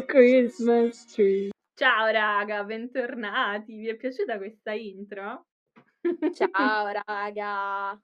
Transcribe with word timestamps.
the 0.00 0.06
Christmas 0.06 1.04
tree. 1.06 1.50
Ciao 1.74 2.06
raga, 2.06 2.64
bentornati. 2.64 3.76
Vi 3.76 3.88
è 3.88 3.96
piaciuta 3.96 4.38
questa 4.38 4.72
intro? 4.72 5.46
Ciao 6.32 6.90
raga. 7.04 8.00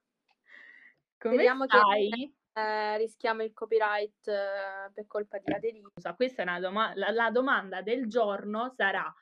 Come 1.18 1.34
Speriamo 1.34 1.64
stai? 1.64 2.10
che 2.10 2.60
eh, 2.60 2.98
rischiamo 2.98 3.42
il 3.42 3.52
copyright 3.52 4.28
eh, 4.28 4.90
per 4.92 5.06
colpa 5.06 5.38
di 5.38 5.52
Adelina. 5.52 5.88
Questa 6.14 6.42
è 6.42 6.44
una 6.44 6.60
doma- 6.60 6.92
la, 6.94 7.10
la 7.10 7.30
domanda 7.30 7.80
del 7.80 8.06
giorno 8.08 8.72
sarà 8.74 9.12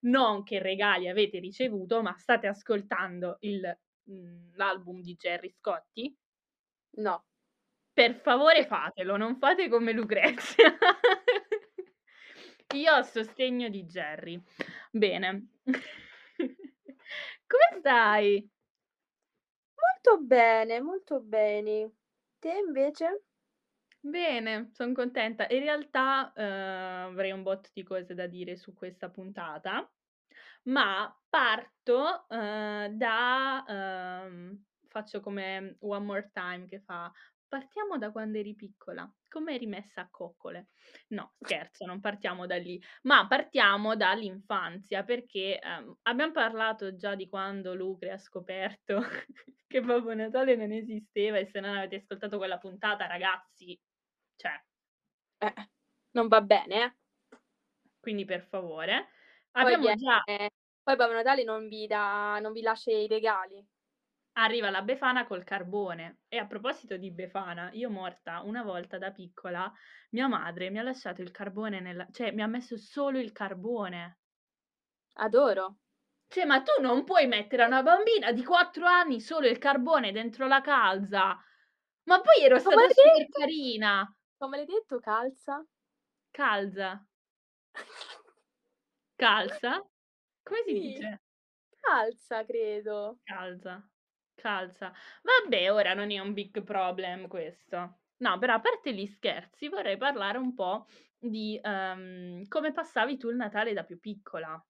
non 0.00 0.42
che 0.42 0.58
regali 0.58 1.08
avete 1.08 1.38
ricevuto, 1.38 2.02
ma 2.02 2.14
state 2.16 2.46
ascoltando 2.46 3.36
il, 3.40 3.78
mm, 4.10 4.54
l'album 4.54 5.00
di 5.02 5.14
Jerry 5.16 5.50
Scotti? 5.50 6.16
No. 6.96 7.24
Per 7.92 8.14
favore 8.20 8.66
fatelo, 8.66 9.16
non 9.18 9.36
fate 9.36 9.68
come 9.68 9.92
Lucrezia. 9.92 10.74
Io 12.74 12.92
a 12.92 13.02
sostegno 13.02 13.68
di 13.68 13.84
Jerry. 13.84 14.42
Bene. 14.90 15.48
Come 17.46 17.78
stai? 17.78 18.48
Molto 19.78 20.22
bene, 20.24 20.80
molto 20.80 21.20
bene. 21.20 21.90
Te 22.38 22.50
invece? 22.58 23.22
Bene, 24.04 24.70
son 24.72 24.92
contenta. 24.94 25.46
In 25.48 25.60
realtà, 25.60 26.32
uhm, 26.34 26.44
avrei 27.12 27.30
un 27.30 27.42
botto 27.42 27.70
di 27.72 27.82
cose 27.84 28.14
da 28.14 28.26
dire 28.26 28.56
su 28.56 28.74
questa 28.74 29.08
puntata, 29.10 29.88
ma 30.64 31.14
parto, 31.28 32.26
uhm, 32.28 32.88
da 32.96 33.64
uhm, 34.26 34.64
faccio 34.88 35.20
come 35.20 35.76
One 35.80 36.04
More 36.04 36.30
Time 36.32 36.66
che 36.66 36.80
fa: 36.80 37.12
"Partiamo 37.52 37.98
da 37.98 38.10
quando 38.12 38.38
eri 38.38 38.54
piccola, 38.54 39.10
come 39.28 39.54
eri 39.54 39.66
messa 39.66 40.02
a 40.02 40.08
coccole?" 40.10 40.68
No, 41.08 41.34
scherzo, 41.36 41.84
non 41.84 42.00
partiamo 42.00 42.46
da 42.46 42.56
lì, 42.56 42.80
ma 43.02 43.26
partiamo 43.26 43.94
dall'infanzia 43.96 45.04
perché, 45.04 45.58
ehm, 45.58 45.98
abbiam 46.02 46.32
parlato 46.32 46.96
già 46.96 47.14
di 47.14 47.28
quando 47.28 47.74
Lucre 47.74 48.10
ha 48.12 48.18
scoperto 48.18 49.00
che 49.66 49.80
Babbo 49.82 50.14
Natale 50.14 50.56
non 50.56 50.72
esisteva 50.72 51.38
e 51.38 51.46
se 51.46 51.60
non 51.60 51.76
avete 51.76 51.96
ascoltato 51.96 52.38
quella 52.38 52.58
puntata 52.58 53.06
ragazzi, 53.06 53.78
cioè 54.36 54.62
Eh, 55.40 55.54
non 56.12 56.28
va 56.28 56.40
bene, 56.40 56.84
eh. 56.84 56.96
quindi 58.00 58.24
per 58.24 58.42
favore. 58.42 59.08
Poi 59.56 59.76
Abbiamo 59.76 59.78
viene 59.78 59.96
già 59.96 60.22
poi 60.82 60.96
Babbo 60.96 61.12
Natale 61.14 61.44
non 61.44 61.68
vi 61.68 61.86
dà 61.86 62.38
non 62.40 62.52
vi 62.52 62.60
lascia 62.62 62.90
i 62.92 63.06
regali. 63.06 63.64
Arriva 64.36 64.70
la 64.70 64.80
Befana 64.82 65.26
col 65.26 65.44
carbone. 65.44 66.20
E 66.28 66.38
a 66.38 66.46
proposito 66.46 66.96
di 66.96 67.10
Befana, 67.12 67.70
io 67.72 67.90
morta 67.90 68.40
una 68.40 68.62
volta 68.62 68.96
da 68.96 69.10
piccola, 69.12 69.70
mia 70.10 70.26
madre 70.26 70.70
mi 70.70 70.78
ha 70.78 70.82
lasciato 70.82 71.20
il 71.20 71.30
carbone 71.30 71.80
nella 71.80 72.06
cioè 72.10 72.32
mi 72.32 72.40
ha 72.42 72.46
messo 72.46 72.78
solo 72.78 73.18
il 73.18 73.32
carbone. 73.32 74.16
Adoro. 75.16 75.76
Cioè, 76.30 76.44
ma 76.46 76.62
tu 76.62 76.80
non 76.80 77.04
puoi 77.04 77.26
mettere 77.26 77.62
a 77.62 77.66
una 77.66 77.82
bambina 77.82 78.32
di 78.32 78.42
4 78.42 78.86
anni 78.86 79.20
solo 79.20 79.46
il 79.48 79.58
carbone 79.58 80.12
dentro 80.12 80.46
la 80.46 80.60
calza. 80.62 81.38
Ma 82.04 82.20
poi 82.20 82.42
ero 82.44 82.58
stata 82.58 82.88
super 82.88 83.28
detto? 83.28 83.38
carina. 83.38 84.16
Come 84.38 84.56
l'hai 84.58 84.66
detto 84.66 84.98
calza? 84.98 85.64
Calza. 86.34 87.06
Calza? 89.18 89.82
Come 90.44 90.62
si 90.64 90.72
Sì. 90.72 90.80
dice? 90.80 91.20
Calza 91.80 92.44
credo. 92.44 93.20
Calza. 93.26 93.82
Calza. 94.42 94.92
Vabbè, 95.22 95.70
ora 95.72 95.94
non 95.94 96.10
è 96.10 96.18
un 96.18 96.32
big 96.32 96.64
problem 96.64 97.28
questo. 97.28 98.00
No, 98.18 98.38
però 98.38 98.54
a 98.54 98.60
parte 98.60 98.92
gli 98.92 99.06
scherzi, 99.06 99.68
vorrei 99.68 99.96
parlare 99.96 100.36
un 100.38 100.52
po' 100.54 100.86
di, 101.18 101.58
ehm, 101.62 102.46
come 102.48 102.72
passavi 102.72 103.16
tu 103.18 103.28
il 103.30 103.36
Natale 103.36 103.72
da 103.72 103.84
più 103.84 104.00
piccola. 104.00 104.60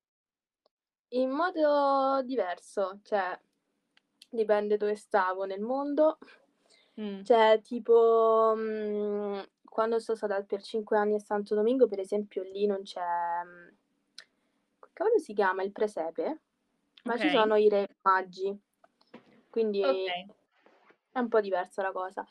In 1.15 1.31
modo 1.31 2.23
diverso, 2.25 3.01
cioè 3.03 3.39
dipende 4.31 4.77
dove 4.79 4.97
stavo 4.97 5.45
nel 5.45 5.61
mondo. 5.61 6.19
Mh. 6.97 7.25
Cioè 7.25 7.61
tipo, 7.63 8.53
mhmm, 8.57 9.45
quando 9.65 9.99
so 10.01 10.15
stata 10.17 10.43
per 10.43 10.61
5 10.63 10.97
anni 10.99 11.15
a 11.15 11.19
Santo 11.21 11.55
Domingo, 11.55 11.87
per 11.87 12.01
esempio, 12.01 12.43
lì 12.43 12.67
non 12.67 12.83
c'è 12.83 13.01
mhmm, 13.45 13.77
come 14.79 14.93
cavolo 14.95 15.19
si 15.19 15.33
chiama, 15.35 15.63
il 15.63 15.73
presepe? 15.73 16.43
Ma 17.05 17.17
ci 17.19 17.29
Okay. 17.29 17.31
sono 17.31 17.57
i 17.57 17.69
re 17.69 17.89
magi. 18.03 18.59
Quindi 19.53 19.83
Okay. 19.85 20.33
è 21.13 21.19
un 21.19 21.29
po' 21.29 21.41
diversa 21.43 21.83
la 21.83 21.93
cosa. 21.93 22.25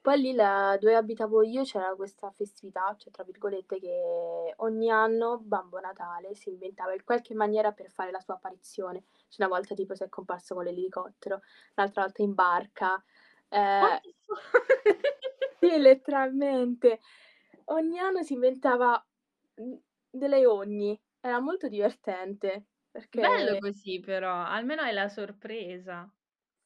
Poi 0.00 0.20
lì 0.20 0.32
la 0.34 0.76
dove 0.78 0.94
abitavo 0.94 1.42
io 1.42 1.64
c'era 1.64 1.94
questa 1.96 2.30
festività, 2.30 2.94
cioè 2.98 3.10
tra 3.10 3.24
virgolette, 3.24 3.80
che 3.80 4.52
ogni 4.58 4.90
anno 4.90 5.38
Babbo 5.42 5.80
Natale 5.80 6.34
si 6.34 6.50
inventava 6.50 6.92
in 6.94 7.02
qualche 7.02 7.34
maniera 7.34 7.72
per 7.72 7.90
fare 7.90 8.10
la 8.12 8.20
sua 8.20 8.34
apparizione. 8.34 9.04
Cioè 9.28 9.46
una 9.46 9.56
volta 9.56 9.74
tipo 9.74 9.94
si 9.94 10.04
è 10.04 10.08
comparso 10.10 10.54
con 10.54 10.64
l'elicottero, 10.64 11.40
l'altra 11.74 12.02
volta 12.02 12.22
in 12.22 12.34
barca. 12.34 13.02
Ehm 13.48 14.00
Sì, 15.62 15.78
letteralmente. 15.78 17.00
Ogni 17.66 17.98
anno 17.98 18.22
si 18.22 18.34
inventava, 18.34 19.02
mhmm, 19.56 19.78
delle 20.10 20.44
ogni. 20.46 21.00
Era 21.20 21.40
molto 21.40 21.68
divertente, 21.68 22.66
Bello 23.14 23.56
perché 23.56 23.58
così 23.58 24.00
però, 24.00 24.42
almeno 24.44 24.82
hai 24.82 24.92
la 24.92 25.08
sorpresa. 25.08 26.10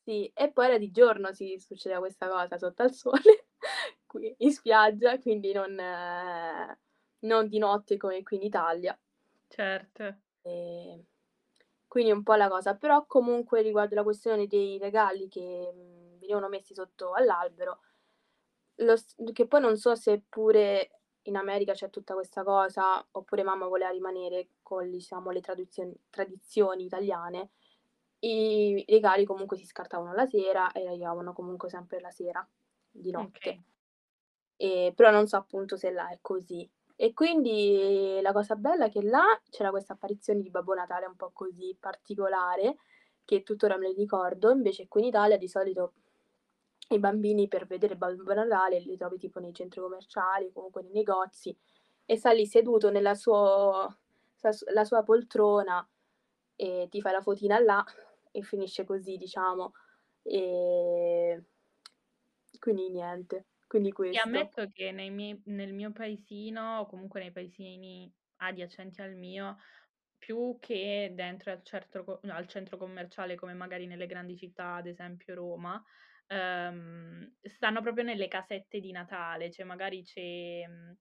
Sì, 0.02 0.30
e 0.34 0.50
poi 0.52 0.66
era 0.66 0.78
di 0.78 0.90
giorno 0.90 1.32
si 1.32 1.58
succedeva 1.58 2.00
questa 2.00 2.28
cosa, 2.28 2.56
sotto 2.58 2.82
al 2.82 2.92
sole, 2.94 3.46
qui 4.06 4.34
in 4.38 4.52
spiaggia, 4.52 5.18
quindi 5.18 5.52
non 5.52 5.76
non 7.22 7.48
di 7.48 7.58
notte 7.58 7.96
come 7.96 8.22
qui 8.22 8.36
in 8.36 8.42
Italia. 8.42 8.98
Certo. 9.48 10.16
Ehm, 10.42 11.04
quindi 11.86 12.12
un 12.12 12.22
po' 12.22 12.34
la 12.34 12.48
cosa. 12.48 12.76
Però 12.76 13.06
comunque 13.06 13.62
riguardo 13.62 13.94
la 13.94 14.02
questione 14.02 14.46
dei 14.46 14.78
regali 14.78 15.28
che, 15.28 15.72
mhmm, 15.74 16.18
venivano 16.18 16.48
messi 16.48 16.74
sotto 16.74 17.12
all'albero, 17.12 17.80
lo 18.76 18.94
che 19.32 19.46
poi 19.46 19.60
non 19.60 19.76
so 19.76 19.94
se 19.94 20.22
pure 20.28 20.90
in 21.24 21.36
America 21.36 21.72
c'è 21.72 21.90
tutta 21.90 22.14
questa 22.14 22.42
cosa, 22.44 23.06
oppure 23.12 23.42
mamma 23.42 23.66
voleva 23.68 23.90
rimanere 23.90 24.50
con 24.62 24.90
diciamo 24.90 25.30
le 25.30 25.40
traduzioni 25.40 25.94
tradizioni 26.10 26.84
italiane, 26.84 27.50
i 28.20 28.84
regali 28.86 29.24
comunque 29.24 29.56
si 29.56 29.64
scartavano 29.64 30.12
la 30.12 30.26
sera 30.26 30.70
e 30.72 30.86
arrivavano 30.86 31.32
comunque 31.32 31.68
sempre 31.68 32.00
la 32.00 32.10
sera, 32.10 32.46
di 32.90 33.10
notte. 33.10 33.38
Okay. 33.38 33.62
Ehm, 34.56 34.94
però 34.94 35.10
non 35.10 35.26
so 35.26 35.36
appunto 35.36 35.76
se 35.76 35.90
là 35.90 36.10
è 36.10 36.18
così. 36.20 36.68
E 36.96 37.14
quindi 37.14 38.18
la 38.20 38.32
cosa 38.32 38.56
bella 38.56 38.86
è 38.86 38.90
che 38.90 39.02
là 39.02 39.24
c'era 39.48 39.70
questa 39.70 39.94
apparizione 39.94 40.42
di 40.42 40.50
Babbo 40.50 40.74
Natale 40.74 41.06
un 41.06 41.16
po' 41.16 41.30
così 41.32 41.74
particolare, 41.78 42.76
che 43.24 43.42
tuttora 43.42 43.78
me 43.78 43.86
lo 43.88 43.94
ricordo, 43.94 44.50
invece 44.50 44.86
qui 44.86 45.02
in 45.02 45.06
Italia 45.08 45.38
di 45.38 45.48
solito 45.48 45.94
i 46.90 46.98
bambini 46.98 47.48
per 47.48 47.66
vedere 47.66 47.96
Babbo 47.96 48.34
Natale 48.34 48.80
li 48.80 48.96
trovi 48.96 49.16
tipo 49.16 49.40
nei 49.40 49.54
centri 49.54 49.80
commerciali, 49.80 50.52
comunque 50.52 50.82
nei 50.82 50.92
negozi, 50.92 51.56
e 52.04 52.16
sta 52.16 52.32
lì 52.32 52.46
seduto 52.46 52.90
nella 52.90 53.14
suo 53.14 53.96
sa 54.34 54.52
s 54.52 54.64
la 54.72 54.84
sua 54.84 55.02
poltrona 55.02 55.86
e 56.56 56.88
ti 56.90 57.00
fai 57.00 57.12
la 57.12 57.22
fotina 57.22 57.58
là 57.60 57.84
e 58.30 58.42
finisce 58.42 58.84
così 58.84 59.16
diciamo. 59.16 59.72
Ehm, 60.24 61.44
quindi 62.60 62.90
niente, 62.90 63.46
quindi 63.66 63.92
Ti 64.12 64.16
questo. 64.18 64.18
ammetto 64.18 64.66
che 64.72 64.90
nei 64.90 65.10
miei 65.10 65.40
nel 65.46 65.72
mio 65.72 65.92
paesino, 65.92 66.78
o 66.80 66.86
comunque 66.86 67.20
nei 67.20 67.30
paesini 67.30 68.12
adiacenti 68.38 69.00
al 69.02 69.14
mio, 69.14 69.56
più 70.18 70.56
che 70.60 71.12
dentro 71.14 71.52
al 71.52 71.62
certo 71.62 72.02
co 72.04 72.18
al 72.24 72.46
centro 72.48 72.76
commerciale 72.76 73.36
come 73.36 73.54
magari 73.54 73.86
nelle 73.86 74.06
grandi 74.06 74.36
città, 74.36 74.74
ad 74.76 74.86
esempio 74.88 75.34
Roma, 75.36 75.80
ehm, 76.26 77.36
stanno 77.42 77.82
proprio 77.82 78.02
nelle 78.04 78.26
casette 78.28 78.80
di 78.80 78.90
Natale, 78.90 79.48
cioè 79.52 79.64
magari 79.64 80.02
c'è 80.02 80.66
mhmm, 80.66 80.96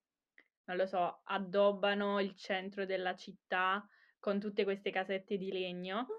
non 0.66 0.78
lo 0.78 0.86
so, 0.86 1.22
addobbano 1.24 2.20
il 2.20 2.36
centro 2.36 2.86
della 2.86 3.16
città 3.16 3.88
con 4.20 4.40
tutte 4.40 4.64
queste 4.64 4.92
casette 4.92 5.36
di 5.38 5.52
legno. 5.52 6.19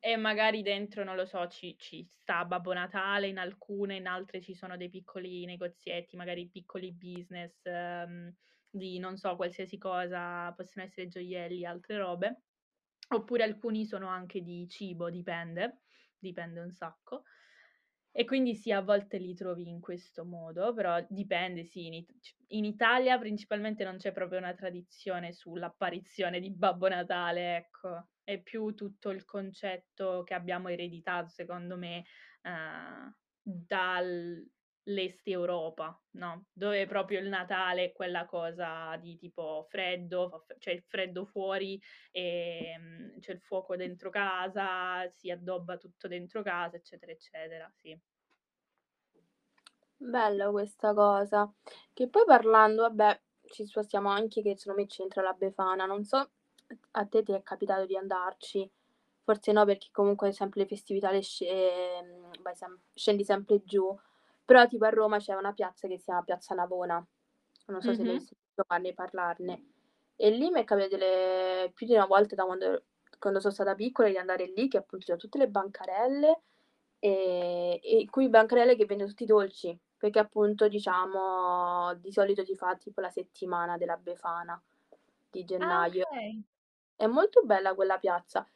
E 0.00 0.16
magari 0.16 0.62
dentro, 0.62 1.04
non 1.04 1.14
lo 1.16 1.26
so, 1.26 1.46
ci 1.48 1.76
ci 1.78 2.02
sta 2.04 2.44
Babbo 2.46 2.72
Natale 2.72 3.28
in 3.28 3.38
alcune, 3.38 3.96
in 3.96 4.06
altre 4.06 4.40
ci 4.40 4.54
sono 4.54 4.76
dei 4.76 4.88
piccoli 4.88 5.44
negozietti, 5.44 6.16
magari 6.16 6.48
piccoli 6.48 6.92
business, 6.94 7.62
mhmm, 7.66 8.34
di 8.70 8.98
non 8.98 9.16
so, 9.18 9.36
qualsiasi 9.36 9.76
cosa, 9.78 10.52
possono 10.54 10.84
essere 10.86 11.08
gioielli, 11.08 11.64
altre 11.66 11.98
robe, 11.98 12.44
oppure 13.10 13.42
alcuni 13.44 13.84
sono 13.84 14.08
anche 14.08 14.40
di 14.42 14.66
cibo, 14.68 15.10
dipende, 15.10 15.82
dipende 16.18 16.60
un 16.60 16.70
sacco. 16.70 17.24
E 18.14 18.24
quindi 18.24 18.56
sì, 18.56 18.72
a 18.72 18.80
volte 18.82 19.18
li 19.18 19.34
trovi 19.34 19.68
in 19.68 19.80
questo 19.80 20.24
modo, 20.24 20.72
però 20.74 21.04
dipende 21.08 21.62
sì, 21.64 21.86
in 21.86 21.94
It 21.94 22.10
in 22.52 22.64
Italia 22.64 23.16
principalmente 23.18 23.84
non 23.84 23.96
c'è 23.98 24.10
proprio 24.12 24.38
una 24.38 24.52
tradizione 24.54 25.32
sull'apparizione 25.32 26.40
di 26.40 26.50
Babbo 26.50 26.88
Natale, 26.88 27.56
ecco. 27.56 28.08
È 28.24 28.40
più 28.42 28.74
tutto 28.74 29.10
il 29.10 29.24
concetto 29.24 30.24
che 30.24 30.34
abbiamo 30.34 30.68
ereditato 30.68 31.28
secondo 31.28 31.76
me, 31.76 32.04
ehm, 32.42 33.14
dal 33.42 34.44
l'Est 34.84 35.26
Europa, 35.28 35.98
no, 36.12 36.46
dove 36.52 36.86
proprio 36.86 37.20
il 37.20 37.28
Natale 37.28 37.84
è 37.86 37.92
quella 37.92 38.24
cosa 38.26 38.96
di 38.96 39.16
tipo 39.16 39.66
freddo, 39.68 40.44
c'è 40.58 40.72
il 40.72 40.82
freddo 40.82 41.24
fuori, 41.26 41.80
ehm, 42.12 43.18
c'è 43.20 43.32
il 43.32 43.40
fuoco 43.40 43.76
dentro 43.76 44.10
casa, 44.10 45.08
si 45.10 45.30
addobba 45.30 45.76
tutto 45.76 46.08
dentro 46.08 46.42
casa, 46.42 46.76
eccetera, 46.76 47.12
eccetera, 47.12 47.70
sì. 47.74 47.98
Bella 49.96 50.50
questa 50.50 50.94
cosa. 50.94 51.52
Che 51.92 52.08
poi 52.08 52.24
parlando 52.24 52.82
vabbè, 52.82 53.20
ci 53.50 53.66
spostiamo 53.66 54.08
anche 54.08 54.42
che 54.42 54.56
secondo 54.56 54.80
me 54.80 54.86
c'entra 54.86 55.22
la 55.22 55.32
Befana, 55.34 55.84
non 55.86 56.04
so 56.04 56.30
a 56.92 57.04
te 57.06 57.22
ti 57.22 57.32
è 57.32 57.42
capitato 57.42 57.84
di 57.86 57.96
andarci, 57.96 58.70
forse 59.24 59.52
no 59.52 59.64
perché 59.64 59.88
comunque 59.92 60.32
sempre 60.32 60.60
le 60.60 60.66
festività 60.66 61.10
le 61.10 61.22
sce 61.22 61.46
ehm, 61.98 62.30
vai 62.42 62.54
sem 62.56 62.78
scendi 62.94 63.24
sempre 63.24 63.62
giù, 63.64 63.94
però 64.50 64.66
tipo 64.66 64.84
a 64.84 64.88
Roma 64.90 65.18
c'è 65.18 65.34
una 65.34 65.52
piazza 65.52 65.86
che 65.86 65.96
si 65.98 66.04
chiama 66.06 66.22
Piazza 66.24 66.54
Navona, 66.56 67.06
non 67.66 67.82
so 67.82 67.92
se 67.94 68.04
l'hai 68.04 68.18
Mh-mh. 68.18 68.20
sentito 68.20 68.64
parlarne. 68.94 69.62
E 70.16 70.30
lì 70.30 70.50
mi 70.50 70.60
è 70.60 70.64
capitato 70.64 70.96
delle 70.96 71.70
più 71.74 71.86
di 71.86 71.94
una 71.94 72.06
volta 72.06 72.34
da 72.34 72.44
quando 72.44 72.84
quando 73.18 73.38
so' 73.40 73.50
stata 73.50 73.74
piccola 73.74 74.08
di 74.08 74.16
andare 74.16 74.46
lì, 74.46 74.66
che 74.68 74.78
appunto 74.78 75.04
sono 75.06 75.18
tutte 75.18 75.38
le 75.38 75.48
bancarelle, 75.48 76.42
ehm, 76.98 77.78
e 77.82 78.06
qui 78.10 78.28
bancarelle 78.30 78.76
che 78.76 78.86
vendono 78.86 79.10
tutti 79.10 79.22
i 79.24 79.26
dolci, 79.26 79.78
perché 79.96 80.18
appunto 80.18 80.68
diciamo 80.68 81.94
di 81.96 82.10
solito 82.12 82.44
si 82.44 82.56
fa 82.56 82.76
tipo 82.76 83.00
la 83.02 83.10
settimana 83.10 83.76
della 83.76 83.96
Befana 83.98 84.60
di 85.30 85.44
Ah, 85.60 85.84
gennaio. 85.84 86.06
okay. 86.10 86.42
È 86.96 87.06
molto 87.06 87.42
bella 87.44 87.74
quella 87.74 87.98
piazza. 87.98 88.46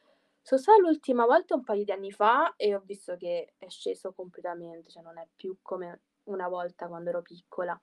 So' 0.47 0.59
stata 0.59 0.79
l'ultima 0.79 1.25
volta 1.25 1.55
un 1.55 1.65
paio 1.65 1.85
di 1.85 1.91
anni 1.91 2.13
fa 2.13 2.55
e 2.57 2.75
ho 2.75 2.83
visto 2.85 3.17
che 3.17 3.55
è 3.57 3.67
sceso 3.71 4.13
completamente, 4.13 4.91
cioè 4.91 5.03
non 5.03 5.17
è 5.19 5.27
più 5.35 5.57
come 5.63 6.03
una 6.25 6.49
volta 6.49 6.87
quando 6.87 7.09
ero 7.09 7.23
piccola. 7.23 7.81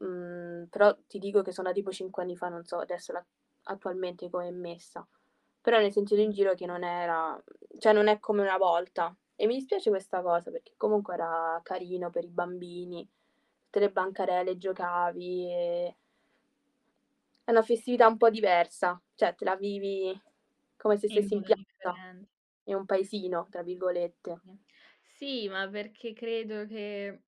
Mhmm, 0.00 0.66
però 0.68 0.96
ti 1.06 1.18
dico 1.18 1.42
che 1.42 1.52
sono 1.52 1.72
tipo 1.72 1.90
5 1.90 2.22
anni 2.22 2.36
fa, 2.36 2.48
non 2.48 2.64
so 2.64 2.78
adesso 2.78 3.12
la 3.12 3.24
attualmente 3.64 4.30
com'è 4.30 4.50
messa. 4.50 5.06
Però 5.60 5.78
ne 5.78 5.86
ho 5.86 5.90
sentito 5.90 6.20
in 6.20 6.30
giro 6.30 6.54
che 6.54 6.66
non 6.66 6.84
era 6.84 7.40
cioè 7.78 7.92
non 7.92 8.06
è 8.08 8.18
come 8.20 8.42
una 8.42 8.56
volta 8.56 9.14
e 9.36 9.46
mi 9.46 9.54
dispiace 9.56 9.90
questa 9.90 10.22
cosa 10.22 10.50
perché 10.50 10.72
comunque 10.76 11.14
era 11.14 11.60
carino 11.64 12.10
per 12.10 12.24
i 12.24 12.28
bambini, 12.30 13.08
tutte 13.64 13.80
le 13.80 13.90
bancarelle, 13.90 14.56
giocavi 14.56 15.50
e 15.52 15.96
è 17.42 17.50
una 17.50 17.62
festività 17.62 18.06
un 18.06 18.16
po' 18.16 18.30
diversa, 18.30 19.00
cioè 19.16 19.34
te 19.34 19.44
la 19.44 19.56
vivi 19.56 20.18
come 20.78 20.96
se 20.98 21.08
stessi 21.08 21.34
in 21.34 21.42
piazza, 21.42 22.00
in 22.64 22.76
un 22.76 22.86
"paesino" 22.86 23.48
tra 23.50 23.62
virgolette. 23.62 24.40
Sì, 25.02 25.48
ma 25.48 25.68
perché 25.68 26.12
credo 26.12 26.66
che 26.66 27.22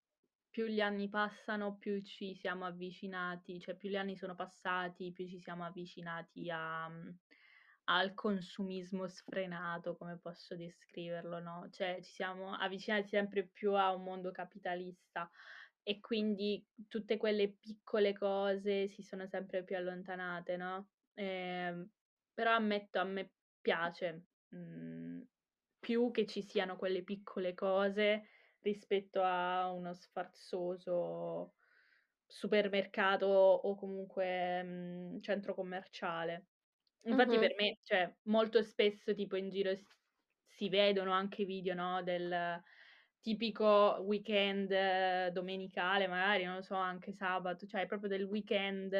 più 0.50 0.66
gli 0.66 0.80
anni 0.80 1.08
passano, 1.08 1.76
più 1.78 2.00
ci 2.02 2.34
siamo 2.34 2.64
avvicinati 2.66 3.58
cioè 3.60 3.76
più 3.76 3.88
gli 3.88 3.96
anni 3.96 4.16
sono 4.16 4.34
passati, 4.34 5.12
più 5.12 5.26
ci 5.26 5.40
siamo 5.40 5.64
avvicinati 5.64 6.48
a 6.50 6.88
mhmm, 6.88 7.16
al 7.84 8.14
consumismo 8.14 9.08
sfrenato, 9.08 9.96
come 9.96 10.18
posso 10.18 10.54
descriverlo, 10.56 11.40
no, 11.40 11.68
cioè 11.70 12.00
ci 12.02 12.12
siamo 12.12 12.54
avvicinati 12.54 13.08
sempre 13.08 13.48
più 13.48 13.74
a 13.74 13.92
un 13.94 14.04
mondo 14.04 14.30
capitalista 14.30 15.28
e 15.82 15.98
quindi 16.00 16.64
tutte 16.88 17.16
quelle 17.16 17.52
piccole 17.58 18.12
cose 18.12 18.86
si 18.86 19.02
sono 19.02 19.26
sempre 19.26 19.64
più 19.64 19.76
allontanate, 19.76 20.56
no, 20.56 20.90
ehm, 21.14 21.90
però 22.32 22.52
ammetto 22.54 23.00
a 23.00 23.04
me 23.04 23.32
piace, 23.60 24.26
mhmm, 24.50 25.22
più 25.78 26.10
che 26.10 26.26
ci 26.26 26.42
siano 26.42 26.76
quelle 26.76 27.02
piccole 27.04 27.54
cose 27.54 28.24
rispetto 28.60 29.22
a 29.22 29.70
uno 29.72 29.92
sfarzoso 29.94 31.54
supermercato 32.26 33.26
o 33.26 33.74
comunque, 33.76 34.62
mhmm, 34.62 35.20
centro 35.20 35.54
commerciale. 35.54 36.48
Infatti 37.02 37.38
Mh-mh. 37.38 37.38
per 37.38 37.54
me, 37.56 37.78
cioè 37.82 38.14
molto 38.24 38.62
spesso 38.62 39.14
tipo 39.14 39.36
in 39.36 39.48
giro 39.50 39.74
s 39.74 39.84
si 40.46 40.68
vedono 40.68 41.12
anche 41.12 41.44
video, 41.44 41.74
no, 41.74 42.02
del 42.02 42.60
tipico 43.20 43.98
weekend 44.04 45.28
domenicale, 45.30 46.06
magari 46.08 46.44
non 46.44 46.56
lo 46.56 46.62
so, 46.62 46.74
anche 46.74 47.12
sabato, 47.12 47.66
cioè 47.66 47.86
proprio 47.86 48.08
del 48.10 48.24
weekend, 48.24 48.92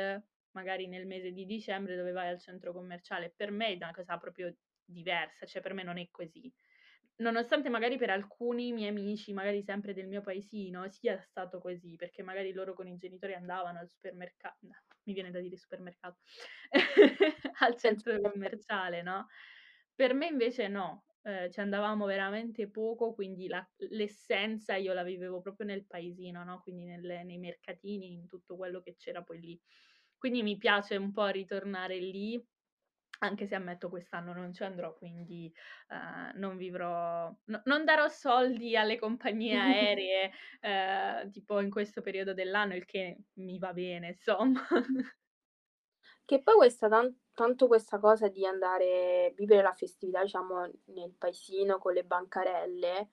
magari 0.53 0.87
nel 0.89 1.07
mese 1.07 1.33
di 1.33 1.45
dicembre 1.47 1.97
dove 1.97 2.13
vai 2.13 2.29
al 2.29 2.41
centro 2.41 2.73
commerciale. 2.73 3.33
Per 3.35 3.51
me 3.51 3.69
è 3.69 3.77
una 3.77 3.93
cosa 3.93 4.19
proprio 4.19 4.55
diversa, 4.85 5.47
cioè 5.47 5.63
per 5.63 5.75
me 5.75 5.83
non 5.83 5.99
è 5.99 6.09
così. 6.11 6.53
Nonostante 7.17 7.69
magari 7.69 7.99
per 7.99 8.09
alcuni 8.11 8.73
miei 8.73 8.89
amici, 8.89 9.33
magari 9.35 9.63
sempre 9.63 9.93
del 9.93 10.09
mio 10.09 10.23
paesino, 10.23 10.89
sia 10.89 11.19
stato 11.21 11.59
così, 11.61 11.95
perché 11.97 12.23
magari 12.23 12.53
loro 12.53 12.73
con 12.73 12.87
i 12.89 12.97
genitori 12.97 13.35
andavano 13.35 13.79
al 13.79 13.89
supermerca 13.91 14.57
no, 14.61 14.73
mi 15.05 15.13
viene 15.13 15.31
da 15.31 15.39
dire 15.41 15.57
supermercato, 15.59 16.17
al 17.61 17.77
centro 17.77 18.19
commerciale, 18.21 19.03
no, 19.03 19.27
per 19.95 20.15
me 20.15 20.29
invece 20.29 20.69
no, 20.69 21.05
ehm, 21.23 21.51
ci 21.51 21.61
andavamo 21.61 22.07
veramente 22.07 22.71
poco, 22.71 23.13
quindi 23.13 23.49
la 23.49 23.69
l'essenza 23.91 24.77
io 24.77 24.95
la 24.95 25.03
vivevo 25.03 25.41
proprio 25.43 25.67
nel 25.67 25.87
paesino, 25.87 26.43
no, 26.45 26.61
quindi 26.63 26.85
nelle 26.85 27.23
nei 27.25 27.39
mercatini, 27.39 28.13
in 28.15 28.27
tutto 28.27 28.57
quello 28.57 28.81
che 28.81 28.95
c'era 28.97 29.23
poi 29.23 29.41
lì. 29.41 29.61
Quindi 30.21 30.43
mi 30.45 30.59
piace 30.59 30.97
un 30.97 31.13
po' 31.13 31.29
ritornare 31.29 31.99
lì, 31.99 32.43
anche 33.23 33.47
se 33.47 33.55
ammetto 33.55 33.89
quest'anno 33.91 34.33
non 34.35 34.53
ci 34.55 34.63
andrò, 34.65 34.95
quindi, 34.95 35.53
ehm, 35.89 36.33
non 36.37 36.57
vivrò 36.59 37.29
no 37.47 37.63
non 37.65 37.85
darò 37.85 38.09
soldi 38.09 38.77
alle 38.77 38.99
compagnie 38.99 39.57
aeree, 39.57 40.31
ehm, 40.61 41.31
tipo 41.31 41.61
in 41.61 41.71
questo 41.71 42.03
periodo 42.03 42.35
dell'anno, 42.35 42.75
il 42.77 42.85
che 42.87 43.19
mi 43.35 43.59
va 43.59 43.73
bene, 43.73 44.09
insomma. 44.09 44.61
Che 46.25 46.43
poi 46.43 46.55
questa 46.57 46.89
tan 46.89 47.15
tanto 47.33 47.67
questa 47.67 47.99
cosa 47.99 48.29
di 48.29 48.45
andare 48.47 49.33
vivere 49.35 49.63
la 49.63 49.73
festività, 49.73 50.21
diciamo, 50.23 50.69
nel 50.87 51.15
paesino 51.17 51.79
con 51.79 51.95
le 51.95 52.05
bancarelle, 52.05 53.11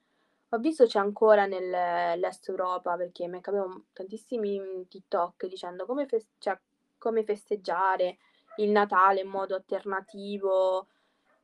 ho 0.50 0.58
visto 0.58 0.84
c'è 0.86 0.98
ancora 0.98 1.46
nel 1.46 2.18
l'Est 2.20 2.48
Europa, 2.48 2.96
perché 2.96 3.26
mi 3.28 3.40
capitano 3.40 3.86
tantissimi, 3.92 4.58
mhmm, 4.60 4.86
TikTok 4.88 5.46
dicendo 5.46 5.86
come 5.86 6.06
fes 6.06 6.28
cioè 6.38 6.60
come 6.98 7.24
festeggiare 7.24 8.18
il 8.56 8.70
Natale 8.70 9.20
in 9.20 9.28
modo 9.28 9.54
alternativo. 9.54 10.88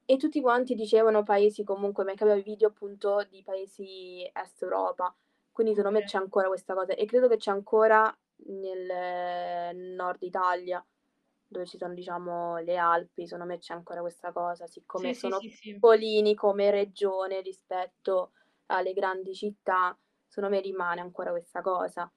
E 0.05 0.17
tutti 0.19 0.41
quanti 0.41 0.75
dicevano 0.75 1.23
paesi 1.23 1.65
comunque 1.65 2.05
mi 2.05 2.15
capitano 2.15 2.39
i 2.39 2.43
video 2.43 2.69
appunto 2.69 3.27
di 3.31 3.43
paesi 3.43 4.29
Est 4.33 4.63
Europa, 4.63 5.15
quindi 5.51 5.75
secondo 5.75 5.99
me 5.99 6.05
c'è 6.05 6.19
ancora 6.19 6.49
questa 6.49 6.75
cosa. 6.75 6.93
E 6.95 7.07
credo 7.07 7.27
che 7.29 7.39
c'è 7.39 7.51
ancora 7.51 8.15
nel 8.47 9.75
Nord 9.95 10.23
Italia, 10.23 10.85
dove 11.47 11.65
ci 11.65 11.79
sono 11.79 11.95
diciamo 11.95 12.59
le 12.59 12.77
Alpi, 12.77 13.27
secondo 13.27 13.51
me 13.51 13.59
c'è 13.59 13.73
ancora 13.73 14.01
questa 14.01 14.33
cosa, 14.33 14.67
siccome 14.67 15.15
sì, 15.15 15.21
sono 15.21 15.39
sì, 15.39 15.49
sì. 15.49 15.73
piccolini 15.73 16.35
come 16.35 16.71
regione 16.71 17.41
rispetto 17.41 18.33
alle 18.67 18.93
grandi 18.93 19.35
città, 19.35 19.97
secondo 20.27 20.55
me 20.55 20.61
rimane 20.61 21.01
ancora 21.01 21.31
questa 21.31 21.63
cosa. 21.63 22.11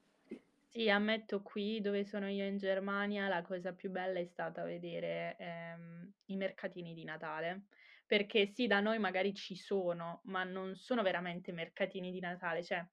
Sì, 0.73 0.89
ammetto 0.89 1.41
qui 1.43 1.79
dove 1.79 2.03
sono 2.03 2.27
io 2.27 2.45
in 2.45 2.57
Germania, 2.57 3.29
la 3.29 3.41
cosa 3.41 3.73
più 3.73 3.89
bella 3.89 4.19
è 4.19 4.25
stata 4.25 4.63
vedere, 4.63 5.37
ehm, 5.39 6.13
i 6.25 6.35
mercatini 6.35 6.93
di 6.93 7.05
Natale, 7.05 7.67
perché 8.05 8.45
sì, 8.47 8.67
da 8.67 8.81
noi 8.81 8.99
magari 8.99 9.33
ci 9.33 9.55
sono, 9.55 10.19
ma 10.25 10.43
non 10.43 10.75
sono 10.75 11.03
veramente 11.03 11.53
mercatini 11.53 12.11
di 12.11 12.19
Natale, 12.19 12.63
cioè 12.63 12.85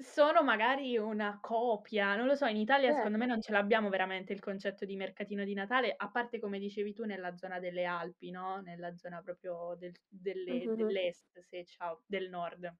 sono 0.00 0.42
magari 0.44 0.96
una 0.96 1.38
copia, 1.40 2.14
non 2.16 2.26
lo 2.26 2.34
so, 2.36 2.46
in 2.46 2.56
Italia 2.56 2.92
secondo 2.92 3.18
me 3.18 3.26
non 3.26 3.40
ce 3.40 3.52
l'abbiamo 3.52 3.88
veramente 3.88 4.32
il 4.32 4.40
concetto 4.40 4.84
di 4.84 4.94
mercatino 4.96 5.44
di 5.44 5.54
Natale, 5.54 5.92
a 5.96 6.10
parte 6.10 6.38
come 6.40 6.58
dicevi 6.60 6.92
tu 6.92 7.04
nella 7.04 7.36
zona 7.36 7.58
delle 7.58 7.84
Alpi, 7.84 8.30
no, 8.30 8.60
nella 8.60 8.94
zona 8.96 9.22
proprio 9.22 9.74
del 9.76 9.92
delle 10.06 10.68
Mh-mh-mh. 10.68 10.98
dell'est, 11.12 11.40
se 11.40 11.64
ciao 11.64 12.04
del 12.06 12.28
nord. 12.28 12.78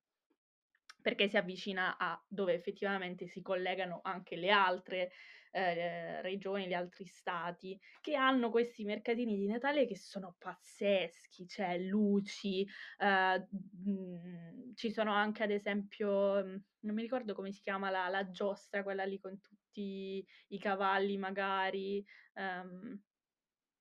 Perché 1.00 1.28
si 1.28 1.37
avvicina 1.37 1.97
a 1.99 2.23
dove 2.28 2.55
effettivamente 2.55 3.26
si 3.28 3.40
collegano 3.40 4.00
anche 4.02 4.37
le 4.37 4.50
altre, 4.50 5.11
ehm, 5.52 6.21
regioni, 6.23 6.67
gli 6.67 6.75
altri 6.75 7.07
stati, 7.07 7.78
che 8.00 8.14
hanno 8.17 8.50
questi 8.50 8.85
mercatini 8.85 9.37
di 9.37 9.47
Natale 9.47 9.87
che 9.87 9.97
sono 9.97 10.35
pazzeschi, 10.38 11.47
cioè 11.47 11.78
luci, 11.78 12.67
ehm, 12.99 13.49
mhmm, 13.85 14.75
ci 14.75 14.90
sono 14.90 15.12
anche 15.12 15.43
ad 15.45 15.50
esempio, 15.50 16.45
mhmm, 16.45 16.64
non 16.81 16.95
mi 16.95 17.02
ricordo 17.02 17.35
come 17.35 17.52
si 17.52 17.61
chiama 17.62 17.90
la 17.90 18.09
la 18.09 18.28
giostra, 18.31 18.83
quella 18.83 19.05
lì 19.05 19.19
con 19.19 19.40
tutti 19.40 20.25
i 20.49 20.59
cavalli 20.59 21.17
magari, 21.17 22.05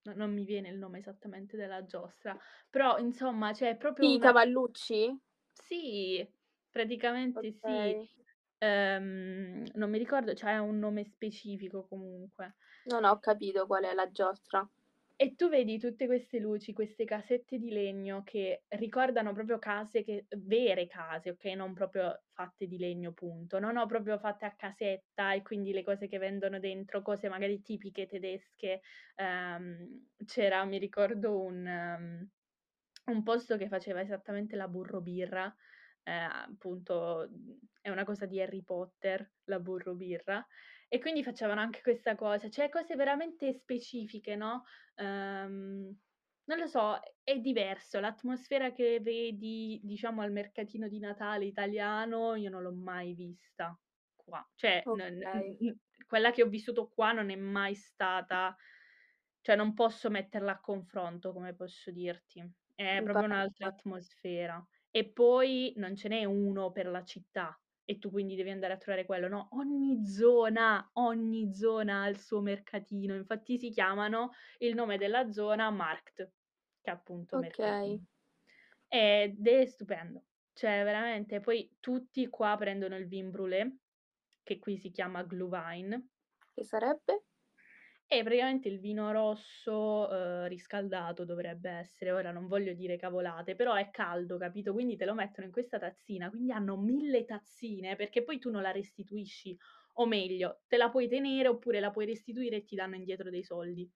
no 0.02 0.14
non 0.14 0.32
mi 0.34 0.44
viene 0.44 0.68
il 0.70 0.76
nome 0.78 0.98
esattamente 0.98 1.56
della 1.56 1.84
giostra, 1.84 2.36
però 2.70 2.98
insomma, 2.98 3.52
cioè 3.52 3.70
è 3.70 3.76
proprio 3.76 4.10
i 4.12 4.18
una 4.18 4.18
cavallucci? 4.18 5.00
sì, 5.52 6.26
praticamente 6.70 7.52
sì. 7.52 7.94
Okay. 7.94 8.08
Ehm, 8.58 9.64
non 9.74 9.90
mi 9.90 9.98
ricordo, 9.98 10.32
c'ha 10.34 10.60
un 10.62 10.78
nome 10.78 11.04
specifico 11.04 11.86
comunque. 11.86 12.56
No, 12.90 12.98
no, 12.98 13.10
ho 13.12 13.20
capito 13.20 13.66
qual 13.66 13.84
è 13.84 13.94
la 13.94 14.10
giostra. 14.10 14.68
E 15.20 15.34
tu 15.34 15.48
vedi 15.48 15.78
tutte 15.78 16.06
queste 16.06 16.38
luci, 16.38 16.72
queste 16.72 17.04
casette 17.04 17.58
di 17.58 17.70
legno 17.70 18.22
che 18.22 18.62
ricordano 18.68 19.32
proprio 19.32 19.58
case 19.58 20.04
che 20.04 20.26
vere 20.36 20.86
case, 20.86 21.30
okay, 21.30 21.56
non 21.56 21.74
proprio 21.74 22.22
fatte 22.30 22.68
di 22.68 22.78
legno 22.78 23.12
punto, 23.12 23.58
no, 23.58 23.72
no, 23.72 23.84
proprio 23.86 24.16
fatte 24.18 24.44
a 24.44 24.54
casetta 24.54 25.32
e 25.32 25.42
quindi 25.42 25.72
le 25.72 25.82
cose 25.82 26.06
che 26.06 26.18
vendono 26.18 26.60
dentro, 26.60 27.02
cose 27.02 27.28
magari 27.28 27.60
tipiche 27.62 28.06
tedesche. 28.06 28.80
Ehm, 29.16 30.08
c'era 30.24 30.64
mi 30.64 30.78
ricordo 30.78 31.40
un 31.40 31.62
mhmm, 31.64 32.28
un 33.06 33.22
posto 33.22 33.56
che 33.56 33.68
faceva 33.68 34.00
esattamente 34.00 34.54
la 34.56 34.68
burro 34.68 35.00
birra, 35.00 35.52
ehm, 36.08 36.30
appunto, 36.54 37.28
mhmm, 37.30 37.58
è 37.80 37.90
una 37.90 38.04
cosa 38.04 38.26
di 38.26 38.40
Harry 38.40 38.62
Potter, 38.64 39.32
la 39.44 39.60
burro 39.60 39.94
birra, 39.94 40.44
e 40.88 40.98
quindi 41.00 41.22
facevano 41.22 41.60
anche 41.60 41.80
questa 41.82 42.14
cosa, 42.16 42.48
cioè 42.50 42.68
cose 42.70 42.96
veramente 42.96 43.52
specifiche, 43.52 44.36
no, 44.36 44.64
ehm, 44.96 45.96
non 46.44 46.58
lo 46.58 46.66
so, 46.66 46.98
è 47.22 47.38
diverso. 47.40 48.00
L'atmosfera 48.00 48.72
che 48.72 49.00
vedi, 49.00 49.80
diciamo, 49.84 50.22
al 50.22 50.32
mercatino 50.32 50.88
di 50.88 50.98
Natale 50.98 51.44
italiano, 51.46 52.34
io 52.36 52.48
non 52.50 52.62
l'ho 52.62 52.72
mai 52.74 53.14
vista 53.14 53.78
qua. 54.16 54.46
Cioè, 54.54 54.88
n 54.92 55.02
n 55.02 55.26
Okay. 55.26 55.60
n 55.68 55.76
quella 56.06 56.30
che 56.32 56.42
ho 56.42 56.48
vissuto 56.48 56.88
qua 56.88 57.12
non 57.12 57.30
è 57.30 57.36
mai 57.36 57.74
stata 57.74 58.56
cioè 59.42 59.56
non 59.56 59.74
posso 59.74 60.10
metterla 60.10 60.52
a 60.52 60.60
confronto, 60.60 61.32
come 61.32 61.54
posso 61.54 61.90
dirti. 61.90 62.40
È 62.74 63.00
proprio 63.02 63.26
un'altra 63.26 63.68
atmosfera. 63.68 64.64
E 64.98 65.12
poi 65.12 65.72
non 65.76 65.94
ce 65.94 66.08
n'è 66.08 66.24
1 66.24 66.72
per 66.72 66.86
la 66.88 67.04
città 67.04 67.56
e 67.84 67.98
tu 68.00 68.10
quindi 68.10 68.34
devi 68.34 68.50
andare 68.50 68.72
a 68.72 68.76
trovare 68.78 69.06
quello, 69.06 69.28
no, 69.28 69.46
ogni 69.52 70.04
zona, 70.04 70.90
ogni 70.94 71.54
zona 71.54 72.02
ha 72.02 72.08
il 72.08 72.18
suo 72.18 72.40
mercatino. 72.40 73.14
Infatti 73.14 73.58
si 73.58 73.70
chiamano 73.70 74.30
il 74.58 74.74
nome 74.74 74.98
della 74.98 75.30
zona 75.30 75.70
Markt, 75.70 76.16
che 76.80 76.90
è 76.90 76.92
appunto 76.92 77.36
Okay. 77.36 77.38
mercatino. 77.38 78.06
Ed 78.88 79.46
è 79.46 79.66
stupendo. 79.66 80.24
Cioè 80.52 80.82
veramente 80.82 81.38
poi 81.40 81.76
tutti 81.78 82.28
qua 82.28 82.56
prendono 82.58 82.96
il 82.96 83.06
vin 83.06 83.30
brulé, 83.30 83.78
che 84.42 84.58
qui 84.58 84.78
si 84.78 84.90
chiama 84.90 85.22
Glühwein. 85.22 86.08
Che 86.54 86.64
sarebbe? 86.64 87.22
È 88.10 88.22
praticamente 88.22 88.68
il 88.68 88.80
vino 88.80 89.10
rosso, 89.12 90.06
uhm, 90.10 90.46
riscaldato 90.48 91.24
dovrebbe 91.26 91.68
essere, 91.70 92.10
ora 92.12 92.30
non 92.32 92.46
voglio 92.46 92.72
dire 92.74 92.96
cavolate, 92.96 93.54
però 93.54 93.74
è 93.74 93.90
caldo, 93.90 94.36
capito, 94.38 94.72
quindi 94.72 94.96
te 94.96 95.04
lo 95.04 95.12
mettono 95.14 95.46
in 95.46 95.52
questa 95.52 95.78
tazzina, 95.78 96.28
quindi 96.30 96.50
hanno 96.52 96.76
1000 96.78 97.24
tazzine, 97.26 97.96
perché 97.96 98.22
poi 98.24 98.38
tu 98.38 98.50
non 98.50 98.62
la 98.62 98.70
restituisci, 98.72 99.56
o 99.94 100.06
meglio, 100.06 100.62
te 100.66 100.76
la 100.78 100.88
puoi 100.90 101.06
tenere 101.08 101.48
oppure 101.48 101.80
la 101.80 101.90
puoi 101.90 102.06
restituire 102.06 102.56
e 102.56 102.64
ti 102.64 102.76
danno 102.76 102.94
indietro 102.96 103.28
dei 103.30 103.42
soldi. 103.44 103.90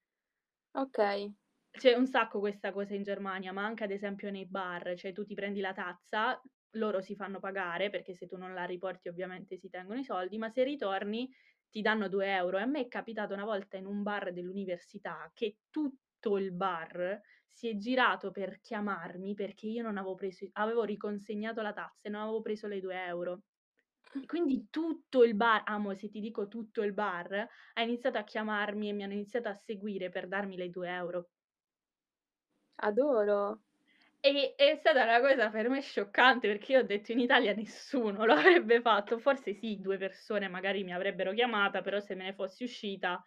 Okay. 0.75 1.35
C'è 1.71 1.95
un 1.95 2.07
sacco 2.07 2.38
questa 2.38 2.71
cosa 2.73 2.95
in 2.95 3.02
Germania, 3.02 3.52
ma 3.52 3.64
anche 3.64 3.85
ad 3.85 3.90
esempio 3.90 4.31
nei 4.31 4.47
bar, 4.47 4.95
cioè 4.97 5.12
tu 5.12 5.25
ti 5.25 5.35
prendi 5.35 5.61
la 5.61 5.73
tazza, 5.73 6.40
loro 6.76 7.00
si 7.00 7.14
fanno 7.14 7.40
pagare, 7.40 7.88
perché 7.90 8.14
se 8.14 8.26
tu 8.26 8.37
non 8.37 8.52
la 8.54 8.64
riporti 8.64 9.09
ovviamente 9.09 9.57
si 9.59 9.69
tengono 9.71 9.99
i 9.99 10.04
soldi, 10.04 10.37
ma 10.38 10.49
se 10.50 10.64
ritorni 10.64 11.31
ti 11.73 11.81
danno 11.83 12.09
2 12.09 12.57
€ 12.57 12.59
e 12.59 12.62
a 12.62 12.67
me 12.67 12.83
è 12.83 12.88
capitato 12.88 13.35
una 13.35 13.45
volta 13.47 13.76
in 13.79 13.87
un 13.87 14.02
bar 14.05 14.33
dell'università 14.33 15.31
che 15.35 15.59
tutto 15.71 16.37
il 16.38 16.52
bar 16.52 17.21
si 17.50 17.69
è 17.69 17.76
girato 17.79 18.31
per 18.31 18.61
chiamarmi 18.61 19.35
perché 19.35 19.67
io 19.67 19.83
non 19.83 19.97
avevo 19.99 20.14
preso 20.14 20.47
avevo 20.52 20.85
riconsegnato 20.85 21.62
la 21.62 21.73
tazza 21.73 22.09
e 22.09 22.11
non 22.11 22.23
avevo 22.23 22.43
preso 22.43 22.69
le 22.69 22.81
2 22.81 22.97
€. 23.09 23.43
E 24.23 24.26
quindi 24.26 24.69
tutto 24.71 25.25
il 25.25 25.35
bar 25.37 25.62
amo 25.67 25.95
se 25.95 26.09
ti 26.11 26.21
dico 26.21 26.49
tutto 26.49 26.83
il 26.83 26.93
bar, 26.95 27.33
ha 27.75 27.83
iniziato 27.83 28.19
a 28.19 28.25
chiamarmi 28.25 28.88
e 28.91 28.93
mi 28.93 29.05
hanno 29.05 29.14
iniziato 29.14 29.49
a 29.49 29.55
seguire 29.55 30.11
per 30.11 30.29
darmi 30.29 30.57
le 30.57 30.71
2 30.71 30.91
€. 30.91 31.29
Adoro. 32.79 33.62
E 34.25 34.55
è 34.57 34.76
stata 34.76 35.02
una 35.02 35.21
cosa 35.21 35.50
per 35.50 35.69
me 35.69 35.81
scioccante, 35.81 36.47
perché 36.49 36.73
io 36.73 36.79
ho 36.81 36.83
detto: 36.83 37.11
"In 37.12 37.19
Italia 37.19 37.55
nessuno 37.55 38.25
lo 38.26 38.35
avrebbe 38.35 38.81
fatto". 38.81 39.19
Forse 39.19 39.52
sì, 39.55 39.81
2 39.81 39.97
persone 39.99 40.49
magari 40.49 40.85
mi 40.85 40.93
avrebbero 40.93 41.33
chiamata, 41.33 41.81
però 41.83 41.99
se 42.00 42.14
me 42.14 42.25
ne 42.25 42.35
fossi 42.35 42.62
uscita 42.64 43.21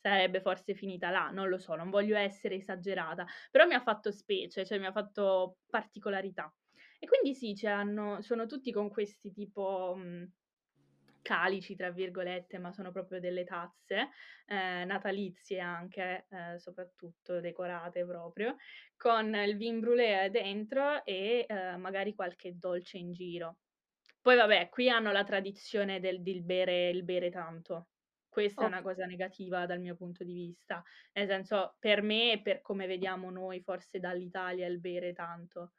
sarebbe 0.00 0.40
forse 0.42 0.74
finita 0.74 1.10
là, 1.10 1.30
non 1.30 1.48
lo 1.48 1.58
so, 1.58 1.74
non 1.74 1.90
voglio 1.90 2.16
essere 2.16 2.56
esagerata, 2.56 3.26
però 3.50 3.66
mi 3.66 3.74
ha 3.74 3.80
fatto 3.80 4.10
specie, 4.12 4.64
cioè 4.66 4.78
mi 4.78 4.86
ha 4.86 4.92
fatto 4.92 5.58
particolarità. 5.68 6.54
E 7.00 7.06
quindi 7.08 7.34
sì, 7.34 7.66
hanno 7.66 8.20
sono 8.22 8.46
tutti 8.46 8.70
con 8.72 8.88
questi 8.90 9.32
tipo, 9.32 9.94
mhmm, 9.96 10.30
"calici" 11.28 11.74
tra 11.76 11.90
virgolette, 11.90 12.58
ma 12.58 12.72
sono 12.72 12.90
proprio 12.92 13.20
delle 13.20 13.44
tazze, 13.44 14.08
ehm, 14.46 14.86
natalizie 14.86 15.60
anche, 15.60 16.26
ehm, 16.30 16.56
soprattutto 16.56 17.40
decorate 17.40 18.04
proprio, 18.06 18.56
con 18.96 19.34
il 19.34 19.56
vin 19.56 19.80
brulé 19.80 20.28
dentro 20.30 21.04
e, 21.04 21.44
ehm, 21.48 21.80
magari 21.80 22.14
qualche 22.14 22.56
dolce 22.58 22.98
in 22.98 23.12
giro. 23.12 23.58
Poi 24.20 24.36
vabbè, 24.36 24.68
qui 24.68 24.88
hanno 24.90 25.12
la 25.12 25.24
tradizione 25.24 26.00
del 26.00 26.22
del 26.22 26.42
bere 26.44 26.88
il 26.90 27.04
bere 27.04 27.30
tanto. 27.30 27.88
Questa 28.28 28.64
è 28.64 28.68
una 28.68 28.82
cosa 28.82 29.06
negativa 29.06 29.66
dal 29.66 29.80
mio 29.80 29.96
punto 29.96 30.22
di 30.24 30.32
vista. 30.34 30.82
Nel 31.14 31.26
senso, 31.26 31.76
per 31.78 32.02
me 32.02 32.32
e 32.32 32.42
per 32.42 32.60
come 32.60 32.86
vediamo 32.86 33.30
noi 33.30 33.60
forse 33.62 33.98
dall'Italia 33.98 34.66
il 34.66 34.80
bere 34.80 35.12
tanto, 35.12 35.72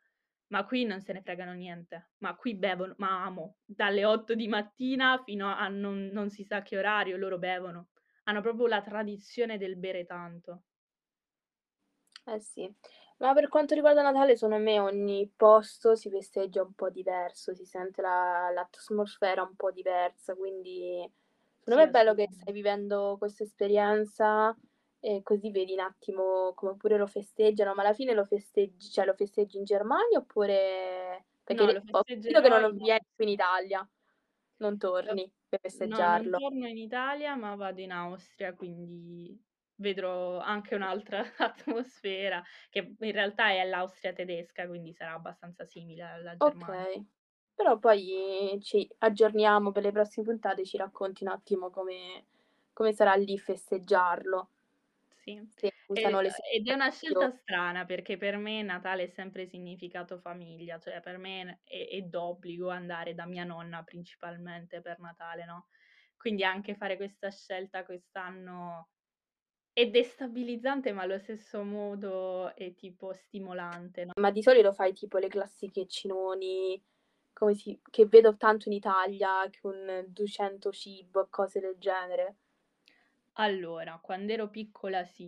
ma 0.50 0.66
qui 0.66 0.86
non 0.86 1.02
se 1.02 1.14
ne 1.14 1.22
fregano 1.22 1.54
niente. 1.54 2.12
Ma 2.20 2.36
qui 2.36 2.56
bevono 2.56 2.94
ma 2.98 3.24
amo, 3.26 3.58
dalle 3.66 4.06
8 4.06 4.36
di 4.36 4.48
mattina 4.48 5.22
fino 5.24 5.48
a 5.54 5.68
non 5.70 6.10
non 6.14 6.30
si 6.30 6.44
sa 6.44 6.62
che 6.62 6.78
orario 6.78 7.18
loro 7.18 7.38
bevono. 7.40 7.90
Hanno 8.24 8.42
proprio 8.42 8.68
la 8.68 8.82
tradizione 8.82 9.58
del 9.58 9.78
bere 9.78 10.06
tanto. 10.06 10.64
Eh 12.26 12.40
sì. 12.40 12.72
Ma 13.18 13.34
per 13.34 13.48
quanto 13.50 13.74
riguarda 13.76 14.02
Natale, 14.02 14.36
secondo 14.36 14.62
me 14.64 14.80
ogni 14.80 15.30
posto 15.36 15.96
si 15.96 16.10
festeggia 16.10 16.62
un 16.64 16.74
po' 16.74 16.90
diverso, 16.90 17.54
si 17.54 17.66
sente 17.66 18.02
la 18.02 18.50
l'atmosfera 18.54 19.42
un 19.44 19.56
po' 19.56 19.72
diversa, 19.72 20.36
quindi 20.36 21.10
secondo 21.60 21.76
Sì, 21.76 21.82
me 21.82 21.88
è 21.88 21.90
bello 21.92 22.14
che 22.14 22.28
stai 22.32 22.54
vivendo 22.54 23.16
questa 23.18 23.44
esperienza 23.44 24.56
e 25.00 25.22
così 25.24 25.52
vedi 25.52 25.74
un 25.74 25.80
attimo 25.80 26.54
come 26.56 26.76
pure 26.78 26.98
lo 26.98 27.08
festeggiano, 27.08 27.74
ma 27.74 27.82
alla 27.84 27.94
fine 27.94 28.14
lo 28.14 28.26
festeggi 28.26 28.90
cioè 28.92 29.06
lo 29.06 29.14
festeggi 29.16 29.58
in 29.58 29.64
Germania 29.64 30.20
oppure 30.20 31.26
perché 31.44 31.66
No, 31.66 31.72
lo 31.72 31.82
ho 31.90 32.04
capito 32.04 32.42
che 32.42 32.50
festeggerò 32.50 32.60
non 32.60 32.76
in 32.76 32.80
vieni 32.80 33.02
qui 33.16 33.26
in. 33.26 33.32
Italia, 33.32 33.88
non 34.58 34.78
torni 34.78 35.32
per 35.48 35.60
no, 35.72 36.08
non 36.08 36.30
festeggiarlo. 36.30 36.38
torno 36.38 36.68
in 36.68 36.78
Italia, 36.78 37.36
ma 37.36 37.56
vado 37.56 37.82
in 37.82 37.92
Austria, 37.92 38.54
quindi 38.56 39.40
vedrò 39.76 40.40
anche 40.40 40.76
un'altra 40.76 41.24
atmosfera, 41.38 42.44
che 42.70 42.96
in 43.00 43.12
realtà 43.12 43.50
è 43.52 43.64
l'Austria 43.66 44.14
tedesca, 44.14 44.68
quindi 44.68 44.94
sarà 44.94 45.14
abbastanza 45.14 45.66
simile 45.66 46.04
alla 46.04 46.36
Germania. 46.38 46.88
Okay. 46.88 47.06
Però 47.56 47.78
poi 47.80 48.58
ci 48.62 48.88
aggiorniamo 49.00 49.72
per 49.72 49.84
le 49.84 49.92
prossime 49.92 50.26
puntate, 50.26 50.66
ci 50.66 50.78
racconti 50.78 51.24
un 51.24 51.30
attimo 51.32 51.70
come 51.70 52.26
come 52.74 52.94
sarà 52.94 53.14
lì 53.16 53.38
festeggiarlo. 53.38 54.50
Sì, 55.30 55.42
Se 55.56 55.70
usano 55.88 56.22
e 56.22 56.22
le 56.22 56.30
ed 56.54 56.68
è 56.68 56.74
una 56.74 56.90
scelta 56.90 57.30
strana, 57.30 57.86
perché 57.86 58.18
per 58.18 58.38
me 58.38 58.62
Natale 58.64 59.04
è 59.04 59.08
sempre 59.08 59.46
significato 59.46 60.18
famiglia, 60.20 60.80
cioè 60.80 61.02
per 61.02 61.18
me 61.18 61.62
è 61.64 61.88
è 61.90 62.02
d'obbligo 62.02 62.70
andare 62.70 63.14
da 63.14 63.26
mia 63.26 63.44
nonna 63.44 63.84
principalmente 63.84 64.82
per 64.82 65.00
Natale, 65.00 65.46
no, 65.46 65.68
quindi 66.18 66.44
anche 66.44 66.76
fare 66.76 66.96
questa 66.96 67.30
scelta 67.32 67.84
quest'anno 67.84 68.90
è 69.74 69.88
destabilizzante, 69.90 70.92
ma 70.94 71.04
allo 71.04 71.20
stesso 71.20 71.64
modo 71.64 72.56
è 72.56 72.74
tipo 72.76 73.14
stimolante, 73.14 74.06
no? 74.06 74.14
Ma 74.20 74.32
di 74.32 74.42
solito 74.44 74.72
fai 74.74 74.94
tipo 74.94 75.18
le 75.18 75.28
classiche 75.30 75.88
cenoni, 75.88 76.82
come 77.34 77.54
si 77.56 77.80
che 77.90 78.06
vedo 78.06 78.36
tanto 78.38 78.70
in 78.70 78.76
Italia, 78.76 79.50
con 79.62 80.06
200 80.10 80.72
cibo 80.72 81.28
cose 81.30 81.60
del 81.60 81.78
genere. 81.80 82.38
Allora, 83.40 84.00
quand'ero 84.00 84.50
piccola 84.50 85.04
sì. 85.06 85.28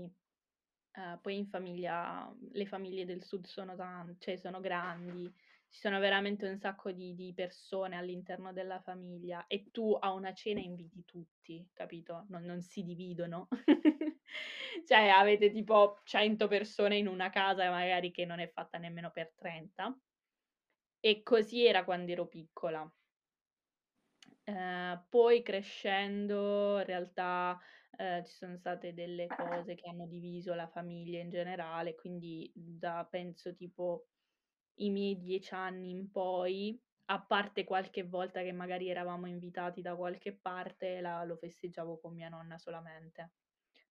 Ehm, 0.93 1.19
poi 1.21 1.37
in 1.37 1.47
famiglia 1.47 2.33
le 2.53 2.65
famiglie 2.65 3.05
del 3.05 3.23
sud 3.23 3.45
sono 3.45 3.75
tan 3.75 4.17
cioè 4.19 4.37
sono 4.37 4.59
grandi, 4.61 5.33
ci 5.69 5.79
sono 5.79 5.99
veramente 5.99 6.47
un 6.47 6.57
sacco 6.59 6.91
di 6.91 7.15
di 7.15 7.33
persone 7.33 7.97
all'interno 7.97 8.53
della 8.53 8.81
famiglia 8.81 9.47
e 9.47 9.69
tu 9.71 9.97
a 9.99 10.11
una 10.13 10.33
cena 10.33 10.59
inviti 10.61 11.05
tutti, 11.05 11.69
capito, 11.73 12.25
non 12.29 12.43
non 12.43 12.61
si 12.61 12.83
dividono. 12.83 13.47
Cioè 14.85 15.09
avete 15.09 15.51
tipo 15.51 15.99
100 16.05 16.47
persone 16.47 16.97
in 16.97 17.07
una 17.07 17.29
casa 17.29 17.69
magari 17.69 18.11
che 18.11 18.25
non 18.25 18.39
è 18.39 18.49
fatta 18.49 18.77
nemmeno 18.77 19.11
per 19.11 19.33
30. 19.35 19.95
E 21.03 21.21
così 21.23 21.65
era 21.65 21.83
quand'ero 21.83 22.27
piccola. 22.27 22.91
Ehm, 24.43 25.05
poi 25.09 25.41
crescendo 25.43 26.77
in 26.79 26.85
realtà, 26.85 27.59
ehm, 28.01 28.23
ci 28.25 28.33
sono 28.33 28.57
state 28.57 28.93
delle 28.93 29.27
cose 29.35 29.75
che 29.75 29.89
hanno 29.89 30.07
diviso 30.07 30.53
la 30.53 30.67
famiglia 30.67 31.19
in 31.19 31.29
generale, 31.29 31.95
quindi 31.95 32.51
da 32.55 33.07
penso 33.09 33.53
tipo 33.53 34.07
i 34.75 34.89
miei 34.89 35.17
10 35.19 35.53
anni 35.53 35.89
in 35.91 36.11
poi, 36.11 36.81
a 37.05 37.25
parte 37.25 37.63
qualche 37.65 38.03
volta 38.03 38.41
che 38.41 38.51
magari 38.53 38.89
eravamo 38.89 39.27
invitati 39.27 39.81
da 39.81 39.95
qualche 39.95 40.37
parte, 40.39 41.01
la 41.01 41.23
lo 41.23 41.37
festeggiavo 41.37 41.99
con 41.99 42.13
mia 42.13 42.29
nonna 42.29 42.57
solamente. 42.57 43.33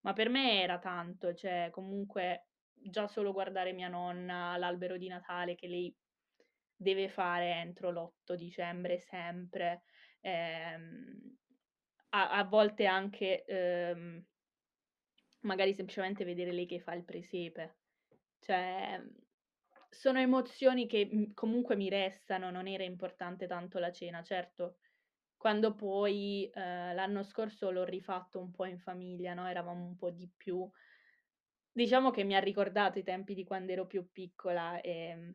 Ma 0.03 0.13
per 0.15 0.29
me 0.31 0.63
era 0.63 0.79
tanto, 0.79 1.35
cioè 1.35 1.69
comunque 1.71 2.49
già 2.73 3.07
solo 3.09 3.33
guardare 3.33 3.73
mia 3.75 3.89
nonna, 3.89 4.57
l'albero 4.57 4.97
di 4.97 5.09
Natale 5.09 5.55
che 5.55 5.69
lei 5.69 5.95
deve 6.75 7.09
fare 7.11 7.53
entro 7.53 7.91
l'8 7.91 8.35
dicembre 8.37 8.99
sempre, 9.01 9.83
ehm, 10.21 11.37
a 12.11 12.31
a 12.39 12.45
volte 12.45 12.87
anche, 12.87 13.45
uhm 13.49 14.25
magari 15.43 15.73
semplicemente 15.75 16.25
vedere 16.25 16.53
lei 16.53 16.67
che 16.67 16.81
fa 16.81 16.95
il 16.95 17.05
presepe. 17.05 17.79
Cioè, 18.39 18.99
mhmm, 18.99 19.15
sono 19.89 20.19
emozioni 20.21 20.87
che, 20.87 21.09
mhmm, 21.11 21.35
comunque 21.35 21.77
mi 21.77 21.89
restano, 21.89 22.51
non 22.51 22.67
era 22.67 22.85
importante 22.85 23.47
tanto 23.47 23.79
la 23.79 23.93
cena. 23.93 24.23
Certo, 24.23 24.77
quando 25.37 25.75
poi, 25.75 26.51
ehm, 26.53 26.95
l'anno 26.95 27.23
scorso 27.23 27.71
l'ho 27.71 27.85
rifatto 27.85 28.41
un 28.41 28.51
po' 28.51 28.67
in 28.67 28.79
famiglia, 28.79 29.35
no, 29.35 29.49
eravamo 29.49 29.85
un 29.85 29.97
po' 29.97 30.11
di 30.11 30.31
più 30.37 30.69
diciamo 31.73 32.11
che 32.11 32.25
mi 32.25 32.35
ha 32.35 32.41
ricordato 32.41 32.99
i 32.99 33.05
tempi 33.05 33.33
di 33.35 33.45
quando 33.45 33.71
ero 33.73 33.87
più 33.87 34.11
piccola, 34.11 34.81
ehm 34.81 35.35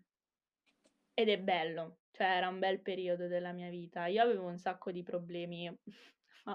ed 1.18 1.30
è 1.30 1.40
bello, 1.42 2.02
cioè 2.12 2.26
era 2.26 2.50
un 2.50 2.60
bel 2.60 2.82
periodo 2.82 3.28
della 3.28 3.54
mia 3.54 3.70
vita. 3.70 4.06
Io 4.08 4.22
avevo 4.22 4.48
un 4.48 4.58
sacco 4.58 4.92
di 4.92 5.02
problemi, 5.02 5.74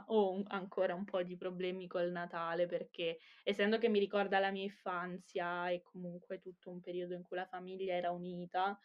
ho 0.07 0.33
un 0.33 0.45
ancora 0.49 0.95
un 0.95 1.05
po' 1.05 1.23
di 1.23 1.37
problemi 1.37 1.87
col 1.87 2.11
Natale, 2.11 2.67
perché 2.67 3.19
essendo 3.45 3.79
che 3.79 3.89
mi 3.89 3.99
ricorda 3.99 4.39
la 4.39 4.51
mia 4.51 4.63
infanzia 4.65 5.69
e 5.71 5.83
comunque 5.83 6.39
tutto 6.39 6.71
un 6.71 6.81
periodo 6.81 7.15
in 7.15 7.23
cui 7.23 7.37
la 7.37 7.47
famiglia 7.47 7.95
era 7.95 8.11
unita, 8.11 8.79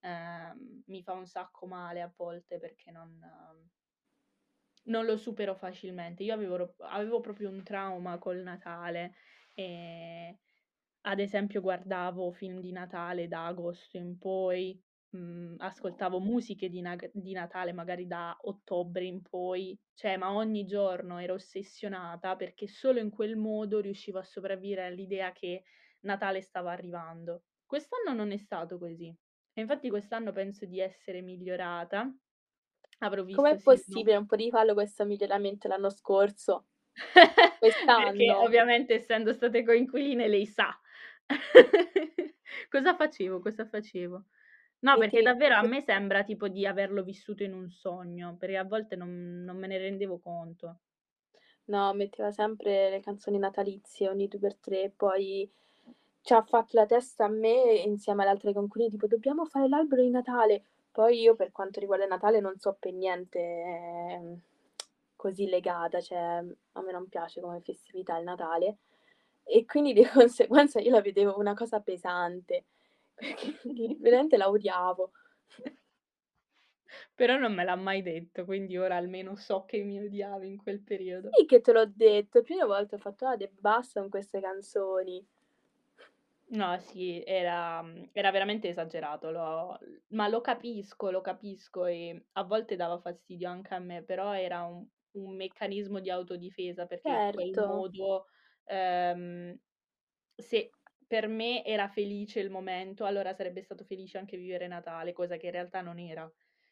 ehm, 0.00 0.82
mi 0.86 1.02
fa 1.02 1.12
un 1.14 1.26
sacco 1.26 1.66
male 1.66 2.00
a 2.02 2.12
volte 2.16 2.58
perché 2.58 2.90
non 2.90 3.18
non 4.84 5.04
lo 5.04 5.16
supero 5.16 5.54
facilmente. 5.54 6.22
Io 6.22 6.34
avevo 6.34 6.74
avevo 6.80 7.20
proprio 7.20 7.48
un 7.50 7.62
trauma 7.62 8.18
col 8.18 8.38
Natale, 8.38 9.14
ehm, 9.54 10.36
ad 11.06 11.18
esempio 11.20 11.60
guardavo 11.60 12.30
film 12.32 12.60
di 12.60 12.72
Natale 12.72 13.28
da 13.28 13.46
agosto 13.46 13.96
in 13.96 14.18
poi, 14.18 14.82
mhmm, 15.16 15.56
ascoltavo 15.58 16.20
musiche 16.20 16.68
di 16.68 16.80
nag 16.80 17.10
di 17.14 17.32
Natale 17.32 17.72
magari 17.72 18.06
da 18.06 18.36
ottobre 18.42 19.04
in 19.04 19.22
poi, 19.22 19.78
cioè 19.94 20.16
ma 20.16 20.32
ogni 20.32 20.64
giorno 20.66 21.18
ero 21.18 21.34
ossessionata 21.34 22.36
perché 22.36 22.66
solo 22.68 23.00
in 23.00 23.10
quel 23.10 23.36
modo 23.36 23.80
riuscivo 23.80 24.18
a 24.18 24.22
sopravvivere 24.24 24.86
all'idea 24.86 25.32
che 25.32 25.64
Natale 26.00 26.40
stava 26.42 26.72
arrivando. 26.72 27.44
Quest'anno 27.66 28.14
non 28.14 28.30
è 28.32 28.36
stato 28.36 28.78
così 28.78 29.14
e 29.56 29.60
infatti 29.60 29.88
quest'anno 29.88 30.32
penso 30.32 30.66
di 30.66 30.80
essere 30.80 31.22
migliorata. 31.22 32.12
Avrò 33.00 33.22
visto 33.24 33.54
Com'è 33.54 33.58
sì, 33.58 33.82
no 33.86 34.02
possibile? 34.02 34.14
Non 34.14 34.24
potevi 34.26 34.48
farlo 34.50 34.72
questo 34.74 35.04
miglioramento 35.04 35.68
l'anno 35.68 35.90
scorso? 35.90 36.68
Perché 37.94 38.34
Quest'anno? 38.38 38.40
ovviamente 38.44 38.94
essendo 38.94 39.32
state 39.32 39.64
coinquiline 39.64 40.28
lei 40.28 40.46
sa. 40.46 40.78
Cosa 42.70 42.94
facevo, 42.96 43.40
cosa 43.40 43.66
facevo? 43.66 44.24
No, 44.84 44.96
perché 44.98 45.20
Mettevi 45.20 45.24
davvero 45.24 45.56
a 45.56 45.62
me 45.62 45.80
sembra 45.80 46.22
tipo 46.22 46.46
di 46.46 46.64
averlo 46.64 47.02
vissuto 47.02 47.42
in 47.42 47.54
un 47.54 47.68
sogno, 47.70 48.36
perché 48.36 48.56
a 48.56 48.62
volte 48.62 48.94
non 48.94 49.42
non 49.42 49.56
me 49.56 49.66
ne 49.66 49.78
rendevo 49.78 50.20
conto. 50.20 50.78
No, 51.66 51.92
metteva 51.94 52.30
sempre 52.30 52.90
le 52.90 53.00
canzoni 53.00 53.38
natalizie 53.38 54.08
ogni 54.08 54.28
2 54.28 54.38
per 54.38 54.56
3, 54.56 54.90
poi 54.94 55.50
c'ha 56.22 56.42
fatto 56.42 56.76
la 56.76 56.86
testa 56.86 57.24
a 57.24 57.28
me 57.28 57.74
insieme 57.84 58.22
alle 58.22 58.32
altre 58.32 58.52
coinquiline, 58.52 58.90
tipo: 58.90 59.06
"Dobbiamo 59.06 59.44
fare 59.46 59.68
l'albero 59.68 60.02
di 60.02 60.10
Natale." 60.10 60.64
Poi 60.90 61.20
io 61.20 61.34
per 61.34 61.50
quanto 61.52 61.80
riguarda 61.80 62.04
il 62.04 62.10
Natale 62.10 62.40
non 62.40 62.58
so 62.58 62.76
per 62.78 62.92
niente, 62.92 63.38
ehm, 63.40 64.40
così 65.16 65.46
legata, 65.48 66.00
cioè, 66.00 66.16
a 66.18 66.82
me 66.82 66.92
non 66.92 67.08
piace 67.08 67.40
come 67.40 67.60
festività 67.60 68.16
il 68.18 68.24
Natale 68.24 68.78
e 69.44 69.64
quindi 69.64 69.92
di 69.92 70.02
conseguenza 70.06 70.80
io 70.80 70.90
la 70.90 71.00
vedevo 71.00 71.38
una 71.38 71.54
cosa 71.54 71.80
pesante, 71.80 72.64
perché 73.14 73.58
li 73.64 73.96
veramente 74.00 74.36
la 74.36 74.48
odiavo. 74.48 75.10
Però 77.14 77.36
non 77.38 77.52
me 77.54 77.64
l'ha 77.64 77.74
mai 77.74 78.02
detto, 78.02 78.44
quindi 78.44 78.76
ora 78.76 78.94
almeno 78.96 79.34
so 79.34 79.64
che 79.64 79.82
mi 79.82 79.98
odiavi 79.98 80.46
in 80.46 80.56
quel 80.56 80.80
periodo. 80.82 81.36
Sì 81.36 81.44
che 81.44 81.60
te 81.60 81.72
l'ho 81.72 81.84
detto, 81.86 82.40
più 82.40 82.54
di 82.54 82.60
una 82.62 82.68
volte 82.74 82.94
ho 82.94 82.98
fatto: 82.98 83.26
"Ade, 83.26 83.50
basta 83.52 84.00
con 84.00 84.08
queste 84.08 84.40
canzoni." 84.40 85.26
No, 86.46 86.78
sì, 86.78 87.22
era 87.24 87.82
era 88.12 88.30
veramente 88.30 88.68
esagerato, 88.68 89.30
lo 89.30 89.78
ma 90.08 90.28
lo 90.28 90.40
capisco, 90.42 91.10
lo 91.10 91.20
capisco 91.22 91.86
e 91.86 92.26
a 92.32 92.44
volte 92.44 92.76
dava 92.76 92.98
fastidio 92.98 93.48
anche 93.48 93.74
a 93.74 93.78
me, 93.78 94.02
però 94.04 94.34
era 94.34 94.62
un 94.64 94.86
un 95.14 95.36
meccanismo 95.36 96.00
di 96.00 96.10
autodifesa 96.10 96.86
perché 96.86 97.12
in 97.12 97.22
quel 97.30 97.56
Certo. 97.56 97.64
modo, 97.64 98.26
ehm, 98.64 99.56
se 100.34 100.70
per 101.06 101.26
me 101.28 101.64
era 101.64 101.88
felice 101.88 102.40
il 102.40 102.50
momento, 102.50 103.04
allora 103.04 103.32
sarebbe 103.34 103.62
stato 103.62 103.84
felice 103.84 104.18
anche 104.18 104.36
vivere 104.36 104.66
Natale, 104.66 105.12
cosa 105.12 105.36
che 105.36 105.46
in 105.46 105.52
realtà 105.52 105.80
non 105.80 105.98
era. 105.98 106.30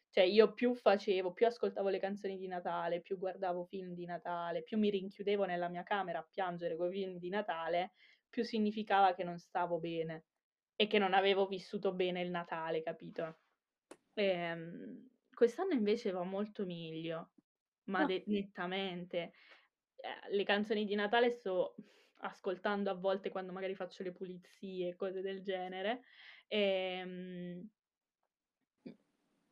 Cioè 0.09 0.23
io 0.23 0.53
più 0.53 0.75
facevo, 0.75 1.33
più 1.33 1.47
ascoltavo 1.47 1.89
le 1.89 1.99
canzoni 1.99 2.37
di 2.37 2.47
Natale, 2.47 3.01
più 3.01 3.17
guardavo 3.17 3.65
film 3.65 3.93
di 3.93 4.05
Natale, 4.05 4.61
più 4.63 4.77
mi 4.77 4.89
rinchiudevo 4.91 5.45
nella 5.45 5.69
mia 5.69 5.83
camera 5.83 6.19
a 6.19 6.27
piangere 6.29 6.75
coi 6.77 6.91
film 6.91 7.17
di 7.17 7.29
Natale, 7.29 7.93
più 8.29 8.43
significava 8.43 9.13
che 9.15 9.23
non 9.23 9.37
stavo 9.39 9.79
bene 9.79 10.25
e 10.75 10.87
che 10.87 10.99
non 10.99 11.13
avevo 11.13 11.47
vissuto 11.47 11.93
bene 11.93 12.21
il 12.21 12.29
Natale, 12.31 12.83
capito? 12.83 13.39
Ehm, 14.15 15.09
quest'anno 15.33 15.73
invece 15.73 16.11
va 16.11 16.23
molto 16.23 16.65
meglio, 16.65 17.33
ma 17.85 18.03
Ah. 18.03 18.05
de 18.05 18.23
nettamente. 18.27 19.33
Ehm, 19.95 20.35
le 20.35 20.43
canzoni 20.43 20.85
di 20.85 20.95
Natale 20.95 21.29
sto 21.31 21.75
ascoltando 22.23 22.89
a 22.89 22.95
volte 22.95 23.29
quando 23.29 23.51
magari 23.53 23.75
faccio 23.75 24.03
le 24.03 24.11
pulizie 24.13 24.89
e 24.89 24.95
cose 24.95 25.21
del 25.21 25.41
genere, 25.43 26.01
ehm 26.47 27.69
Mh. 28.85 28.91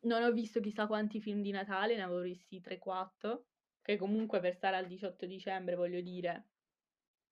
Non 0.04 0.24
ho 0.24 0.32
visto 0.32 0.60
chissà 0.60 0.88
quanti 0.88 1.22
film 1.22 1.42
di 1.42 1.52
Natale, 1.52 1.96
ne 1.96 2.04
avevo 2.04 2.22
visti 2.22 2.60
3, 2.62 2.78
4, 2.80 3.48
che 3.82 3.98
comunque 3.98 4.40
per 4.40 4.56
stare 4.56 4.76
al 4.78 4.88
18 4.88 5.26
dicembre, 5.26 5.76
voglio 5.76 6.02
dire, 6.02 6.50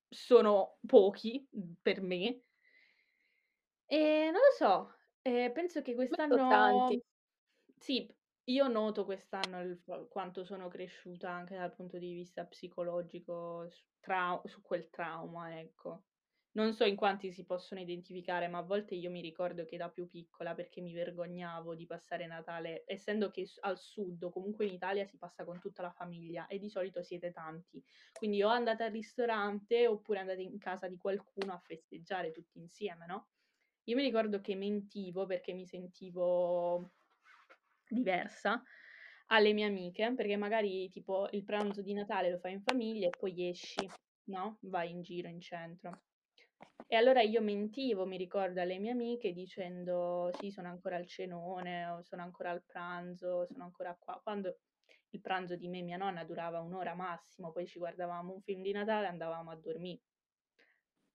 sono 0.09 0.79
pochi, 0.85 1.47
mhmm, 1.51 1.75
per 1.81 2.01
me. 2.01 2.43
Ehm, 3.91 4.31
non 4.31 4.41
lo 4.41 4.51
so, 4.55 4.93
ehm, 5.23 5.51
penso 5.51 5.81
che 5.81 5.95
so' 6.27 6.43
tanti. 6.47 6.95
quest'anno 6.95 7.01
sì, 7.79 8.07
io 8.49 8.67
noto 8.67 9.05
quest'anno 9.05 9.61
il 9.61 9.81
quanto 10.09 10.43
sono 10.43 10.67
cresciuta 10.67 11.29
anche 11.29 11.55
dal 11.55 11.73
punto 11.75 11.97
di 11.97 12.13
vista 12.13 12.45
psicologico 12.45 13.69
s 13.69 13.85
trau 13.99 14.41
su 14.47 14.61
quel 14.61 14.89
trauma, 14.89 15.59
ecco. 15.59 16.05
Non 16.51 16.73
so 16.73 16.83
in 16.83 16.95
quanti 16.95 17.31
si 17.31 17.45
possono 17.45 17.79
identificare, 17.79 18.47
ma 18.47 18.57
a 18.57 18.63
volte 18.63 18.95
io 18.95 19.11
mi 19.11 19.21
ricordo 19.21 19.65
che 19.65 19.77
da 19.77 19.89
più 19.91 20.07
piccola, 20.09 20.55
perché 20.55 20.81
mi 20.81 20.93
vergognavo 20.93 21.75
di 21.75 21.85
passare 21.85 22.25
Natale 22.25 22.83
essendo 22.87 23.29
che 23.29 23.45
al 23.61 23.77
sud 23.77 24.29
comunque 24.31 24.65
in 24.65 24.73
Italia 24.73 25.05
si 25.05 25.17
passa 25.19 25.45
con 25.45 25.59
tutta 25.59 25.83
la 25.83 25.91
famiglia 25.91 26.47
e 26.47 26.57
di 26.57 26.69
solito 26.69 27.03
siete 27.03 27.31
tanti. 27.31 27.83
Quindi 28.17 28.41
o 28.41 28.47
andate 28.49 28.83
al 28.83 28.91
ristorante 28.91 29.85
oppure 29.87 30.19
andate 30.19 30.41
in 30.41 30.57
casa 30.57 30.87
di 30.87 30.97
qualcuno 30.97 31.53
a 31.53 31.59
festeggiare 31.59 32.31
tutti 32.31 32.57
insieme, 32.57 33.05
no, 33.05 33.29
io 33.83 33.95
mi 33.95 34.03
ricordo 34.03 34.41
che 34.41 34.55
mentivo 34.55 35.25
perché 35.25 35.53
mi 35.53 35.65
sentivo 35.65 36.93
diversa 37.89 38.61
alle 39.27 39.53
mie 39.53 39.65
amiche, 39.65 40.13
perché 40.15 40.35
magari 40.37 40.89
tipo 40.89 41.27
il 41.31 41.43
pranzo 41.43 41.81
di 41.81 41.93
Natale 41.93 42.31
lo 42.31 42.39
fai 42.39 42.53
in 42.53 42.61
famiglia 42.61 43.07
e 43.07 43.15
poi 43.15 43.47
esci, 43.49 43.91
no, 44.29 44.57
vai 44.63 44.89
in 44.91 45.01
giro 45.01 45.27
in 45.27 45.39
centro. 45.41 46.01
E 46.87 46.95
allora 46.95 47.21
io 47.21 47.41
mentivo, 47.41 48.05
mi 48.05 48.17
ricordo, 48.17 48.61
alle 48.61 48.79
mie 48.79 48.91
amiche 48.91 49.33
dicendo: 49.33 50.29
"Sì, 50.33 50.51
sono 50.51 50.69
ancora 50.69 50.97
al 50.97 51.07
cenone 51.07 51.85
o 51.87 52.01
sono 52.03 52.21
ancora 52.23 52.51
al 52.51 52.63
pranzo, 52.65 53.45
sono 53.47 53.63
ancora 53.65 53.95
qua", 53.99 54.19
quando 54.23 54.59
il 55.11 55.21
pranzo 55.21 55.55
di 55.55 55.67
me 55.67 55.79
e 55.79 55.83
mia 55.83 55.97
nonna 55.97 56.23
durava 56.25 56.61
1 56.61 56.73
ora 56.73 56.95
massimo, 56.95 57.51
poi 57.51 57.65
ci 57.67 57.79
guardavamo 57.79 58.33
un 58.33 58.41
film 58.41 58.61
di 58.61 58.71
Natale 58.71 59.05
e 59.07 59.09
andavamo 59.09 59.51
a 59.51 59.55
dormì. 59.55 59.99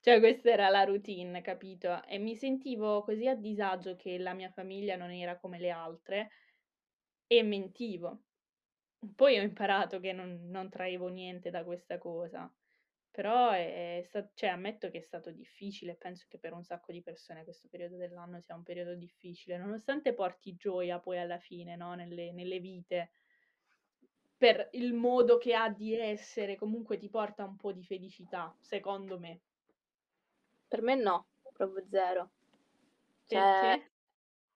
Cioè 0.00 0.18
questa 0.20 0.50
era 0.50 0.68
la 0.68 0.84
routine, 0.84 1.40
capito? 1.40 2.02
E 2.04 2.18
mi 2.18 2.37
sentivo 2.37 3.02
così 3.02 3.26
a 3.26 3.34
disagio 3.34 3.96
che 3.96 4.18
la 4.18 4.34
mia 4.34 4.50
famiglia 4.50 4.96
non 4.96 5.10
era 5.10 5.38
come 5.38 5.58
le 5.58 5.70
altre 5.70 6.28
e 7.38 7.42
mentivo. 7.42 8.23
Poi 9.14 9.38
ho 9.38 9.42
imparato 9.42 10.01
che 10.01 10.12
non 10.12 10.49
non 10.51 10.68
traevo 10.70 11.09
niente 11.09 11.51
da 11.51 11.62
questa 11.64 11.99
cosa, 11.99 12.51
però 13.11 13.51
è 13.51 13.99
è 13.99 14.03
sta 14.03 14.29
cioè 14.35 14.49
ammetto 14.51 14.90
che 14.90 14.99
è 14.99 15.01
stato 15.03 15.31
difficile 15.31 15.94
penso 15.97 16.27
che 16.29 16.38
per 16.38 16.53
un 16.53 16.64
sacco 16.64 16.90
di 16.92 17.03
persone 17.03 17.44
questo 17.44 17.68
periodo 17.68 17.97
dell'anno 17.97 18.40
sia 18.40 18.55
un 18.55 18.62
periodo 18.62 18.94
difficile, 18.94 19.59
nonostante 19.59 20.14
porti 20.14 20.55
gioia 20.57 20.99
poi 21.01 21.18
alla 21.18 21.38
fine, 21.38 21.77
no, 21.77 21.94
nelle 21.94 22.33
nelle 22.33 22.61
vite 22.61 23.11
per 24.37 24.68
il 24.73 24.92
modo 24.92 25.38
che 25.38 25.55
ha 25.55 25.70
di 25.70 25.94
essere, 25.94 26.57
comunque 26.57 26.99
ti 26.99 27.09
porta 27.09 27.44
un 27.44 27.57
po' 27.57 27.73
di 27.73 27.85
felicità, 27.85 28.55
secondo 28.61 29.18
me. 29.18 29.40
Per 30.68 30.83
me 30.83 30.94
no, 30.97 31.27
proprio 31.53 31.85
0. 31.88 32.31
Cioè, 33.27 33.38
Perché? 33.38 33.93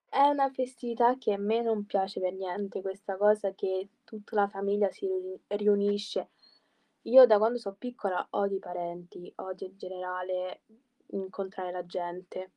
È 0.09 0.27
una 0.27 0.49
festività 0.49 1.17
che 1.17 1.33
a 1.33 1.37
me 1.37 1.61
non 1.61 1.85
piace 1.85 2.19
per 2.19 2.33
niente, 2.33 2.81
questa 2.81 3.15
cosa 3.15 3.53
che 3.53 3.89
tutta 4.03 4.35
la 4.35 4.47
famiglia 4.47 4.89
si 4.91 5.05
riuni 5.05 5.39
riunisce. 5.47 6.29
Io 7.03 7.25
da 7.27 7.37
quando 7.37 7.59
so' 7.59 7.75
piccola 7.77 8.25
odio 8.31 8.57
i 8.57 8.59
parenti, 8.59 9.31
odio 9.35 9.67
in 9.67 9.77
generale, 9.77 10.61
incontrare 11.11 11.71
la 11.71 11.85
gente. 11.85 12.51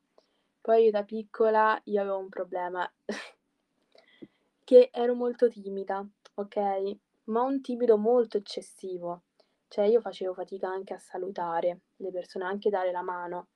Poi 0.60 0.90
da 0.90 1.04
piccola 1.04 1.78
io 1.84 2.00
avevo 2.00 2.18
un 2.18 2.28
problema, 2.30 2.90
che 4.64 4.90
ero 4.92 5.14
molto 5.14 5.48
timida, 5.48 6.06
okay, 6.34 6.98
ma 7.24 7.42
un 7.42 7.60
timido 7.60 7.98
molto 7.98 8.38
eccessivo. 8.38 9.24
Cioè 9.68 9.84
io 9.84 10.00
facevo 10.00 10.34
fatica 10.34 10.68
anche 10.68 10.94
a 10.94 10.98
salutare 10.98 11.80
le 11.96 12.10
persone, 12.10 12.44
anche 12.44 12.70
dare 12.70 12.92
la 12.92 13.02
mano. 13.02 13.48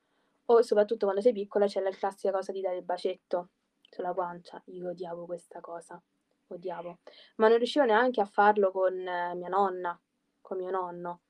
O 0.47 0.63
soprattutto 0.63 1.07
quando 1.07 1.23
sei 1.23 1.33
piccola 1.33 1.67
c'è 1.67 1.81
la 1.81 1.91
classica 1.91 2.33
cosa 2.33 2.53
di 2.53 2.61
dare 2.61 2.77
il 2.77 2.85
bacetto 2.85 3.49
sulla 3.97 4.13
guancia. 4.13 4.63
Io 4.67 4.91
odiavo 4.91 5.25
questa 5.25 5.61
cosa, 5.61 6.01
odiavo. 6.49 6.99
Ma 7.37 7.49
non 7.49 7.57
riuscivo 7.57 7.87
neanche 7.87 8.21
a 8.21 8.27
farlo 8.27 8.71
con 8.71 8.95
mia 8.95 9.49
nonna, 9.49 9.99
con 10.41 10.59
mio 10.59 10.71
nonno. 10.71 11.21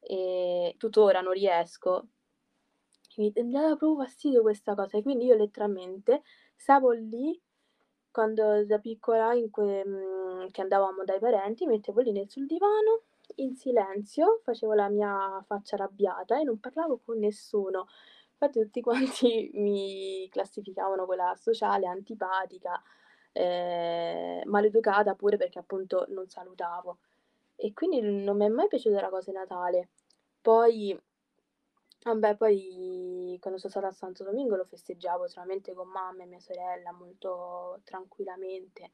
E 0.00 0.74
tuttora 0.76 1.20
non 1.22 1.32
riesco. 1.32 2.08
Mi 3.16 3.32
dava 3.32 3.74
proprio 3.74 4.04
fastidio 4.04 4.42
questa 4.42 4.74
cosa 4.74 4.98
e 4.98 5.02
quindi 5.02 5.24
io 5.24 5.34
letteralmente 5.34 6.22
stavo 6.54 6.92
lì 6.92 7.40
quando 8.12 8.64
da 8.64 8.78
piccola 8.78 9.32
que 9.50 9.84
mhmm, 9.84 10.50
che 10.50 10.60
andavamo 10.60 11.02
dai 11.04 11.18
parenti, 11.18 11.66
mettevo 11.66 12.00
lì 12.00 12.24
sul 12.28 12.46
divano, 12.46 13.02
in 13.36 13.56
silenzio, 13.56 14.40
facevo 14.44 14.72
la 14.74 14.88
mia 14.88 15.42
faccia 15.46 15.74
arrabbiata 15.76 16.38
e 16.38 16.44
non 16.44 16.60
parlavo 16.60 17.00
con 17.04 17.18
nessuno. 17.18 17.86
Infatti 18.40 18.60
tutti 18.60 18.80
quanti 18.80 19.50
mi 19.54 20.28
classificavano 20.30 21.06
quella 21.06 21.30
asociale, 21.30 21.86
antipatica, 21.86 22.80
ehm, 23.32 24.42
maleducata 24.48 25.14
pure 25.14 25.36
perché 25.36 25.58
appunto 25.58 26.06
non 26.08 26.28
salutavo. 26.28 26.98
E 27.56 27.72
quindi 27.74 28.00
non 28.00 28.36
mi 28.36 28.44
è 28.46 28.48
mai 28.48 28.68
piaciuta 28.68 29.00
la 29.00 29.08
cosa 29.10 29.30
di 29.32 29.36
Natale. 29.36 29.88
Poi 30.40 30.96
vabbè, 32.04 32.36
poi 32.36 33.36
quando 33.40 33.58
so 33.58 33.68
stata 33.68 33.88
a 33.88 33.92
Santo 33.92 34.24
Domingo 34.24 34.56
lo 34.56 34.64
festeggiavo 34.64 35.26
solamente 35.28 35.74
con 35.74 35.88
mamma 35.88 36.22
e 36.22 36.26
mia 36.26 36.40
sorella, 36.40 36.92
molto 36.92 37.80
tranquillamente, 37.84 38.92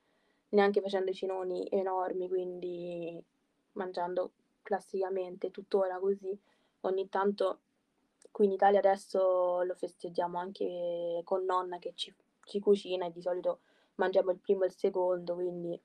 neanche 0.51 0.81
facendo 0.81 1.11
i 1.11 1.15
cenoni 1.15 1.69
enormi, 1.71 2.29
quindi 2.29 3.23
mangiando 3.73 4.33
classicamente, 4.63 5.51
tuttora 5.51 5.99
così. 5.99 6.37
Ogni 6.81 7.09
tanto 7.09 7.61
qui 8.35 8.47
in 8.47 8.53
Italia 8.53 8.81
adesso 8.81 9.63
lo 9.63 9.75
festeggiamo 9.77 10.39
anche 10.39 11.21
con 11.25 11.45
nonna 11.45 11.79
che 11.79 11.93
ci 11.95 12.13
ci 12.45 12.59
cucina 12.61 13.07
e 13.07 13.13
di 13.13 13.23
solito 13.23 13.61
mangiamo 13.95 14.31
il 14.33 14.39
primo 14.41 14.65
e 14.65 14.67
il 14.67 14.75
secondo, 14.75 15.35
quindi 15.35 15.81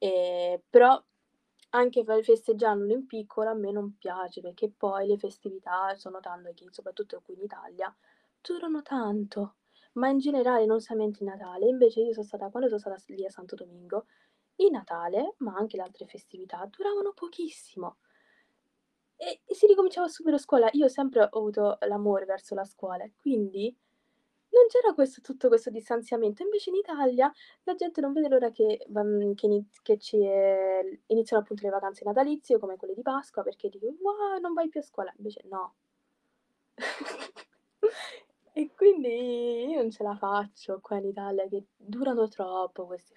Ehm, 0.00 0.60
però 0.70 1.02
anche 1.70 2.04
fe 2.04 2.22
festeggiandolo 2.22 2.92
in 2.92 3.06
piccolo 3.06 3.50
a 3.50 3.54
me 3.54 3.70
non 3.72 3.96
piace, 3.98 4.40
perché 4.40 4.70
poi 4.70 5.06
le 5.06 5.18
festività 5.18 5.94
sto 5.96 6.10
notando 6.10 6.52
che, 6.54 6.66
soprattutto 6.70 7.20
qui 7.22 7.34
in 7.34 7.42
Italia, 7.42 7.94
durano 8.40 8.82
tanto, 8.82 9.56
ma 9.94 10.08
in 10.08 10.18
generale, 10.18 10.64
non 10.66 10.80
solamente 10.80 11.22
il 11.24 11.28
Natale. 11.30 11.66
Invece 11.68 12.00
io 12.00 12.12
so' 12.12 12.22
stata 12.22 12.48
quando 12.50 12.68
so' 12.68 12.78
stata 12.78 12.96
lì 13.08 13.24
a 13.26 13.30
Santo 13.30 13.54
Domingo, 13.56 14.06
il 14.56 14.70
Natale, 14.70 15.34
ma 15.38 15.54
anche 15.54 15.76
le 15.76 15.82
altre 15.82 16.06
festività, 16.06 16.64
duravano 16.70 17.12
pochissimo. 17.14 17.98
E 19.20 19.40
e 19.44 19.54
si 19.54 19.66
ricominciava 19.66 20.06
subito 20.08 20.38
scuola. 20.38 20.68
Io 20.72 20.86
sempre 20.88 21.22
ho 21.22 21.26
avuto 21.38 21.76
l'amore 21.82 22.24
verso 22.24 22.54
la 22.54 22.64
scuola 22.64 23.02
e 23.04 23.12
quindi 23.16 23.74
non 24.50 24.66
c'era 24.68 24.94
questo 24.94 25.20
tutto 25.20 25.48
questo 25.48 25.70
distanziamento. 25.70 26.42
Invece 26.44 26.70
in 26.70 26.76
Italia 26.76 27.30
la 27.64 27.74
gente 27.74 28.00
non 28.00 28.12
vede 28.12 28.28
l'ora 28.28 28.50
che 28.50 28.86
che 29.34 29.64
che 29.82 29.98
ci 29.98 30.18
ehm, 30.24 31.00
iniziano 31.06 31.42
appunto 31.42 31.64
le 31.64 31.70
vacanze 31.70 32.04
natalizie, 32.04 32.58
come 32.58 32.76
quelle 32.76 32.94
di 32.94 33.02
Pasqua, 33.02 33.42
perché 33.42 33.68
dico: 33.68 33.86
"Wow, 33.86 34.38
non 34.40 34.52
vai 34.54 34.68
più 34.68 34.80
a 34.80 34.82
scuola." 34.84 35.12
Invece 35.16 35.42
no. 35.48 35.74
E 38.52 38.72
quindi 38.74 39.68
io 39.70 39.76
non 39.80 39.90
ce 39.90 40.02
la 40.02 40.16
faccio 40.16 40.80
qua 40.80 40.96
in 40.98 41.06
Italia 41.06 41.46
che 41.48 41.66
durano 41.76 42.28
troppo 42.28 42.86
queste 42.86 43.14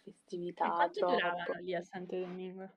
E 0.64 0.70
festività, 0.70 0.70
quanto 0.72 1.04
duravano 1.04 1.44
troppo. 1.44 1.60
lì 1.60 1.76
a 1.76 1.82
Santo 1.84 2.18
Domingo? 2.18 2.68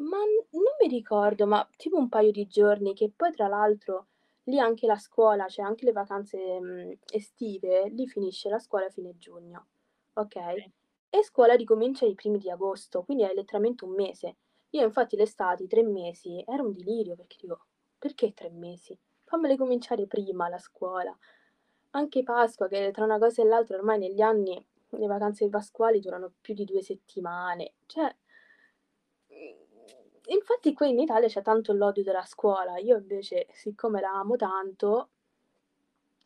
Ma 0.00 0.18
n 0.18 0.46
non 0.50 0.74
mi 0.80 0.88
ricordo, 0.88 1.46
ma 1.46 1.68
tipo 1.76 1.96
un 1.96 2.08
paio 2.08 2.30
di 2.30 2.46
giorni, 2.46 2.94
che 2.94 3.10
poi 3.14 3.32
tra 3.32 3.48
l'altro 3.48 4.06
lì 4.44 4.58
anche 4.58 4.86
la 4.86 4.96
scuola, 4.96 5.46
cioè 5.48 5.64
anche 5.64 5.84
le 5.84 5.92
vacanze, 5.92 6.38
mhmm, 6.60 6.92
estive, 7.12 7.88
lì 7.88 8.06
finisce 8.06 8.48
la 8.48 8.58
scuola 8.60 8.86
a 8.86 8.90
fine 8.90 9.16
giugno, 9.18 9.66
okay, 10.14 10.56
Okay. 10.56 10.72
e 11.10 11.22
scuola 11.24 11.54
ricomincia 11.54 12.06
i 12.06 12.14
primi 12.14 12.38
di 12.38 12.50
agosto, 12.50 13.02
quindi 13.02 13.24
hai 13.24 13.34
letteralmente 13.34 13.84
1 13.84 13.94
mese. 13.94 14.36
Io 14.70 14.84
infatti 14.84 15.16
l'estate, 15.16 15.64
i 15.64 15.66
3 15.68 15.82
mesi, 15.82 16.42
era 16.46 16.62
un 16.62 16.72
delirio 16.72 17.14
perché 17.16 17.36
dico: 17.40 17.66
"Perché 17.98 18.32
3 18.34 18.50
mesi? 18.50 18.96
Fammele 19.24 19.56
cominciare 19.56 20.06
prima 20.06 20.48
la 20.48 20.58
scuola." 20.58 21.16
Anche 21.92 22.22
Pasqua 22.22 22.68
che 22.68 22.90
tra 22.92 23.04
una 23.04 23.18
cosa 23.18 23.42
e 23.42 23.46
l'altra 23.46 23.76
ormai 23.76 23.98
negli 23.98 24.20
anni 24.20 24.62
le 24.90 25.06
vacanze 25.06 25.48
pasquali 25.48 26.00
durano 26.00 26.32
più 26.40 26.54
di 26.54 26.64
2 26.64 26.82
settimane, 26.82 27.74
cioè 27.86 28.14
infatti 30.32 30.72
qui 30.74 30.90
in 30.90 30.98
Italia 31.00 31.28
c'è 31.28 31.42
tanto 31.42 31.72
l'odio 31.72 32.02
della 32.02 32.24
scuola. 32.24 32.78
Io 32.78 32.96
invece, 32.96 33.46
siccome 33.52 34.00
la 34.00 34.10
amo 34.12 34.36
tanto 34.36 35.10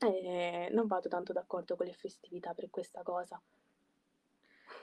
ehm, 0.01 0.73
non 0.75 0.87
vado 0.87 1.09
tanto 1.09 1.33
d'accordo 1.33 1.77
con 1.77 1.87
le 1.87 1.93
festività 1.95 2.53
per 2.55 2.69
questa 2.71 3.03
cosa. 3.03 3.43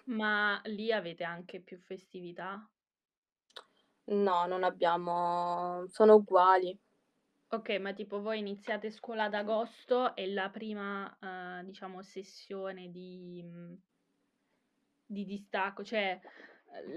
Ma 0.07 0.59
lì 0.65 0.91
avete 0.91 1.23
anche 1.23 1.61
più 1.61 1.77
festività? 1.77 2.69
No, 4.07 4.45
non 4.45 4.63
abbiamo 4.63 5.85
sono 5.87 6.15
uguali. 6.15 6.77
Okay, 7.51 7.79
ma 7.79 7.93
tipo 7.93 8.21
voi 8.21 8.37
iniziate 8.39 8.91
scuola 8.91 9.23
ad 9.25 9.33
agosto 9.33 10.15
e 10.15 10.27
la 10.31 10.49
prima, 10.51 11.15
uhm, 11.19 11.63
diciamo 11.63 12.01
sessione 12.03 12.89
di 12.91 13.43
di 15.05 15.25
distacco, 15.25 15.83
cioè, 15.83 16.19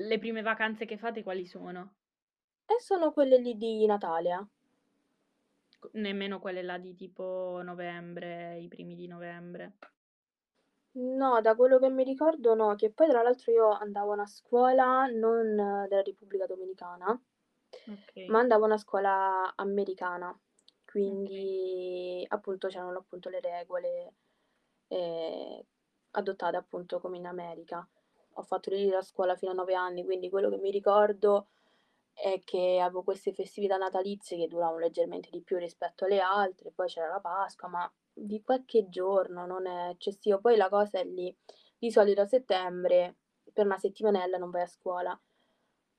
le 0.06 0.18
prime 0.18 0.42
vacanze 0.42 0.85
che 0.85 0.98
fate 0.98 1.22
quali 1.22 1.46
sono? 1.46 1.96
E 2.66 2.81
sono 2.81 3.12
quelle 3.12 3.38
lì 3.38 3.57
di 3.57 3.87
Natale. 3.87 4.48
C 5.79 5.90
nemmeno 5.92 6.38
quelle 6.40 6.62
là 6.62 6.79
di 6.79 6.94
tipo 6.94 7.61
novembre, 7.62 8.59
i 8.59 8.68
primi 8.68 8.94
di 8.94 9.07
novembre? 9.07 9.77
No, 11.18 11.42
da 11.42 11.55
quello 11.55 11.79
che 11.79 11.90
mi 11.90 12.03
ricordo 12.03 12.55
no, 12.55 12.75
che 12.77 12.90
poi 12.90 13.07
tra 13.11 13.20
l'altro 13.22 13.53
io 13.53 13.68
andavo 13.72 14.12
a 14.12 14.14
una 14.14 14.27
scuola 14.27 15.05
non 15.05 15.55
della 15.87 16.01
Repubblica 16.01 16.46
Dominicana, 16.46 17.22
ma 18.27 18.38
Okay. 18.38 18.38
andavo 18.38 18.64
a 18.64 18.66
una 18.66 18.77
scuola 18.79 19.53
americana, 19.57 20.37
Okay. 21.07 21.48
quindi 21.64 22.25
appunto 22.29 22.68
c'erano 22.68 22.98
appunto 22.98 23.29
le 23.29 23.40
regole, 23.40 24.14
ehm, 24.88 25.62
adottate 26.12 26.57
appunto 26.57 27.01
come 27.01 27.16
in 27.18 27.27
America. 27.27 27.87
Ho 28.35 28.42
fatto 28.42 28.70
lì 28.70 28.88
la 28.88 29.03
scuola 29.03 29.37
fino 29.37 29.53
a 29.53 29.55
9 29.55 29.75
anni, 29.75 30.05
quindi 30.05 30.31
quello 30.31 30.48
che 30.51 30.59
mi 30.59 30.70
ricordo 30.70 31.48
è 32.22 32.40
che 32.44 32.78
avevo 32.80 33.02
queste 33.02 33.32
festività 33.32 33.76
natalizie 33.76 34.37
che 34.38 34.46
duravano 34.48 34.78
leggermente 34.78 35.28
di 35.30 35.42
più 35.42 35.56
rispetto 35.58 36.04
alle 36.04 36.20
altre, 36.20 36.70
poi 36.72 36.87
c'era 36.88 37.08
la 37.08 37.20
Pasqua, 37.20 37.68
ma 37.68 37.92
di 38.12 38.42
qualche 38.42 38.88
giorno, 38.88 39.46
non 39.46 39.66
è 39.66 39.88
eccessivo. 39.90 40.40
Poi 40.40 40.56
la 40.56 40.68
cosa 40.68 41.00
è 41.00 41.04
lì, 41.04 41.37
di 41.78 41.90
solito 41.90 42.20
a 42.22 42.26
settembre 42.26 43.16
per 43.52 43.66
1 43.66 43.78
settimanella 43.78 44.38
non 44.38 44.50
vai 44.50 44.62
a 44.62 44.66
scuola, 44.66 45.20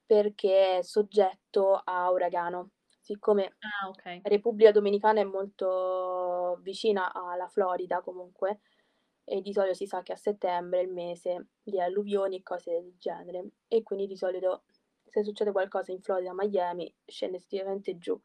perché 0.05 0.77
è 0.79 0.81
soggetto 0.83 1.81
a 1.83 2.09
uragano. 2.12 2.71
Siccome 3.01 3.57
Ah, 3.62 3.88
okay. 3.89 4.25
Repubblica 4.25 4.71
Dominicana 4.71 5.21
è 5.21 5.25
molto 5.25 6.57
vicina 6.62 7.13
alla 7.13 7.47
Florida 7.49 8.01
comunque, 8.01 8.62
e 9.25 9.41
di 9.41 9.53
solito 9.53 9.73
si 9.75 9.88
sa 9.88 10.01
che 10.03 10.13
a 10.13 10.17
settembre 10.17 10.79
è 10.81 10.83
il 10.83 10.91
mese 10.91 11.49
di 11.63 11.79
alluvioni 11.81 12.38
e 12.38 12.43
cose 12.43 12.71
del 12.71 12.95
genere, 12.97 13.51
e 13.67 13.83
quindi 13.83 14.07
di 14.07 14.17
solito 14.17 14.63
se 15.21 15.23
succede 15.26 15.52
qualcosa 15.52 15.91
in 15.91 16.02
Florida, 16.02 16.34
Miami, 16.34 16.93
scende 17.06 17.38
esclusivamente 17.38 17.97
giù. 17.97 18.19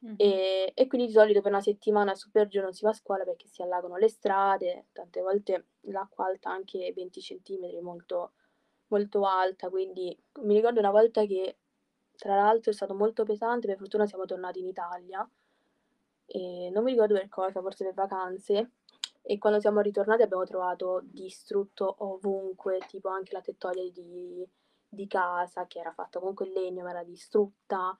Mh-mh. 0.00 0.14
Ehm, 0.16 0.70
e 0.74 0.86
quindi 0.86 1.06
di 1.08 1.12
solito 1.12 1.40
per 1.40 1.50
1 1.50 1.60
settimana 1.60 2.14
su 2.14 2.30
per 2.30 2.46
giù 2.48 2.60
non 2.60 2.72
si 2.72 2.84
va 2.84 2.90
a 2.90 2.92
scuola 2.94 3.24
perché 3.24 3.48
si 3.48 3.62
allagano 3.62 3.96
le 3.96 4.08
strade, 4.08 4.86
tante 4.92 5.20
volte 5.22 5.66
l'acqua 5.82 6.26
alta 6.26 6.50
anche 6.50 6.92
20 6.94 7.20
centimetri, 7.20 7.80
molto 7.80 8.32
molto 8.88 9.24
alta, 9.26 9.70
quindi 9.70 10.16
mi 10.42 10.54
ricordo 10.54 10.78
una 10.80 10.90
volta 10.90 11.24
che 11.24 11.58
tra 12.16 12.36
l'altro 12.36 12.70
è 12.70 12.74
stato 12.74 12.94
molto 12.94 13.24
pesante, 13.24 13.66
per 13.66 13.76
fortuna 13.78 14.06
siamo 14.06 14.24
tornati 14.24 14.60
in 14.60 14.66
Italia, 14.68 15.28
e 16.26 16.70
non 16.72 16.84
mi 16.84 16.92
ricordo 16.92 17.14
per 17.14 17.28
cosa, 17.28 17.60
forse 17.60 17.84
per 17.84 17.94
vacanze, 17.94 18.72
e 19.22 19.38
quando 19.38 19.58
siamo 19.60 19.80
ritornati 19.80 20.22
abbiamo 20.22 20.44
trovato 20.44 21.00
distrutto 21.04 21.94
ovunque, 22.00 22.78
tipo 22.88 23.08
anche 23.08 23.32
la 23.32 23.40
tettoia 23.40 23.90
di 23.90 24.46
di 24.94 25.06
casa 25.06 25.66
che 25.66 25.78
era 25.80 25.92
fatta 25.92 26.18
comunque 26.18 26.46
in 26.46 26.52
legno, 26.54 26.82
ma 26.84 26.90
era 26.90 27.04
distrutta. 27.04 27.98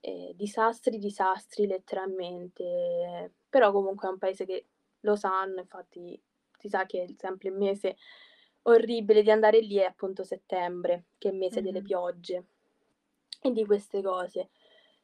Ehm, 0.00 0.32
disastri, 0.34 0.98
disastri 0.98 1.66
letteralmente, 1.66 3.34
però 3.48 3.72
comunque 3.72 4.08
è 4.08 4.12
un 4.12 4.18
paese 4.18 4.44
che 4.46 4.66
lo 5.00 5.16
sanno, 5.16 5.60
infatti 5.60 6.20
si 6.58 6.68
sa 6.68 6.86
che 6.86 6.98
il 7.00 7.16
sempre 7.18 7.48
il 7.48 7.54
mese 7.56 7.96
orribile 8.62 9.22
di 9.22 9.30
andare 9.30 9.60
lì 9.60 9.76
è 9.76 9.84
appunto 9.84 10.24
settembre, 10.24 11.06
che 11.18 11.28
è 11.28 11.32
il 11.32 11.38
mese 11.38 11.62
delle 11.62 11.82
Mh-mh. 11.82 11.82
piogge. 11.82 12.46
e 13.42 13.52
di 13.52 13.64
queste 13.66 14.02
cose. 14.02 14.50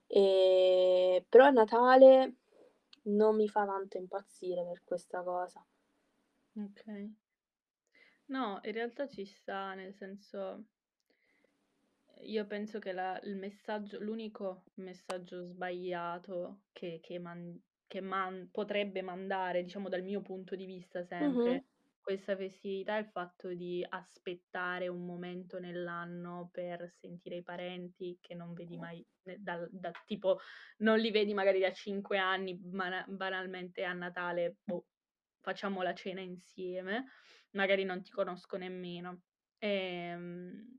Ehm, 0.07 1.25
però 1.29 1.51
Natale 1.51 2.37
non 3.05 3.37
mi 3.37 3.49
fa 3.49 3.65
tanto 3.67 3.97
impazzire 3.99 4.65
per 4.65 4.83
questa 4.85 5.23
cosa. 5.23 5.65
Okay. 6.59 7.11
No, 8.29 8.61
in 8.65 8.73
realtà 8.73 9.09
ci 9.09 9.25
sta, 9.25 9.75
nel 9.75 9.95
senso 9.95 10.65
io 12.25 12.47
penso 12.47 12.79
che 12.79 12.93
la 12.93 13.19
il 13.23 13.37
messaggio 13.37 13.99
l'unico 14.01 14.65
messaggio 14.77 15.43
sbagliato 15.45 16.65
che 16.73 16.99
che 17.03 17.19
man 17.19 17.61
che 17.87 18.01
man 18.01 18.49
potrebbe 18.51 19.03
mandare, 19.03 19.63
diciamo 19.63 19.89
dal 19.89 20.03
mio 20.03 20.23
punto 20.23 20.57
di 20.57 20.65
vista 20.67 21.05
sempre, 21.05 21.67
questa 22.01 22.37
festività 22.37 22.97
è 22.97 23.01
il 23.01 23.07
fatto 23.07 23.55
di 23.55 23.85
aspettare 23.89 24.89
un 24.89 25.05
momento 25.07 25.59
nell'anno 25.59 26.49
per 26.53 26.91
sentire 26.91 27.37
i 27.37 27.43
parenti 27.43 28.19
che 28.21 28.35
non 28.35 28.53
vedi 28.55 28.77
mai 28.79 29.07
dal 29.23 29.69
da 29.71 29.91
tipo 30.05 30.39
non 30.79 30.99
li 30.99 31.11
vedi 31.11 31.35
magari 31.35 31.61
da 31.61 31.73
5 31.73 32.19
anni, 32.19 32.59
bana 32.59 33.05
banalmente 33.09 33.85
a 33.85 33.93
Natale, 33.93 34.57
boh, 34.65 34.87
facciamo 35.41 35.83
la 35.83 35.95
cena 35.95 36.21
insieme, 36.21 37.05
magari 37.53 37.85
non 37.85 38.03
ti 38.03 38.11
conosco 38.11 38.57
nemmeno. 38.57 39.23
Ehm, 39.59 40.79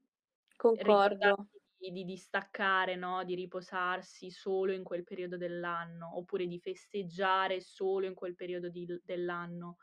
Concordo. 0.60 1.48
di 1.78 1.91
di 1.91 2.04
di 2.06 2.15
staccare, 2.18 2.96
no, 2.96 3.24
di 3.24 3.36
riposarsi 3.36 4.30
solo 4.32 4.72
in 4.74 4.84
quel 4.84 5.04
periodo 5.04 5.38
dell'anno, 5.38 6.18
oppure 6.18 6.48
di 6.48 6.60
festeggiare 6.60 7.60
solo 7.62 8.06
in 8.06 8.13
quel 8.15 8.36
periodo 8.36 8.70
dil 8.70 9.00
dell'anno. 9.04 9.78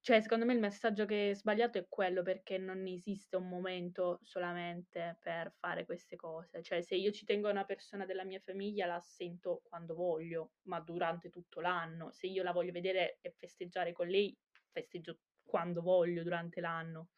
Cioè, 0.00 0.20
secondo 0.20 0.44
me 0.44 0.52
il 0.54 0.60
messaggio 0.60 1.06
che 1.06 1.30
è 1.30 1.34
sbagliato 1.34 1.78
è 1.78 1.86
quello, 1.88 2.22
perché 2.22 2.58
non 2.58 2.86
esiste 2.86 3.36
un 3.36 3.48
momento 3.48 4.18
solamente 4.22 5.16
per 5.20 5.54
fare 5.58 5.86
queste 5.86 6.16
cose. 6.16 6.62
Cioè, 6.62 6.82
se 6.82 6.96
io 6.96 7.10
ci 7.10 7.24
tengo 7.24 7.48
a 7.48 7.52
una 7.52 7.64
persona 7.64 8.04
della 8.04 8.24
mia 8.24 8.40
famiglia 8.40 8.86
la 8.86 9.00
sento 9.00 9.62
quando 9.64 9.94
voglio, 9.94 10.52
ma 10.64 10.80
durante 10.80 11.30
tutto 11.30 11.60
l'anno. 11.60 12.12
Se 12.12 12.26
io 12.26 12.42
la 12.42 12.52
voglio 12.52 12.72
vedere 12.72 13.18
e 13.22 13.30
festeggiare 13.38 13.92
con 13.92 14.08
lei, 14.08 14.36
festeggio 14.72 15.20
quando 15.42 15.80
voglio 15.82 16.22
durante 16.22 16.60
l'anno. 16.60 17.08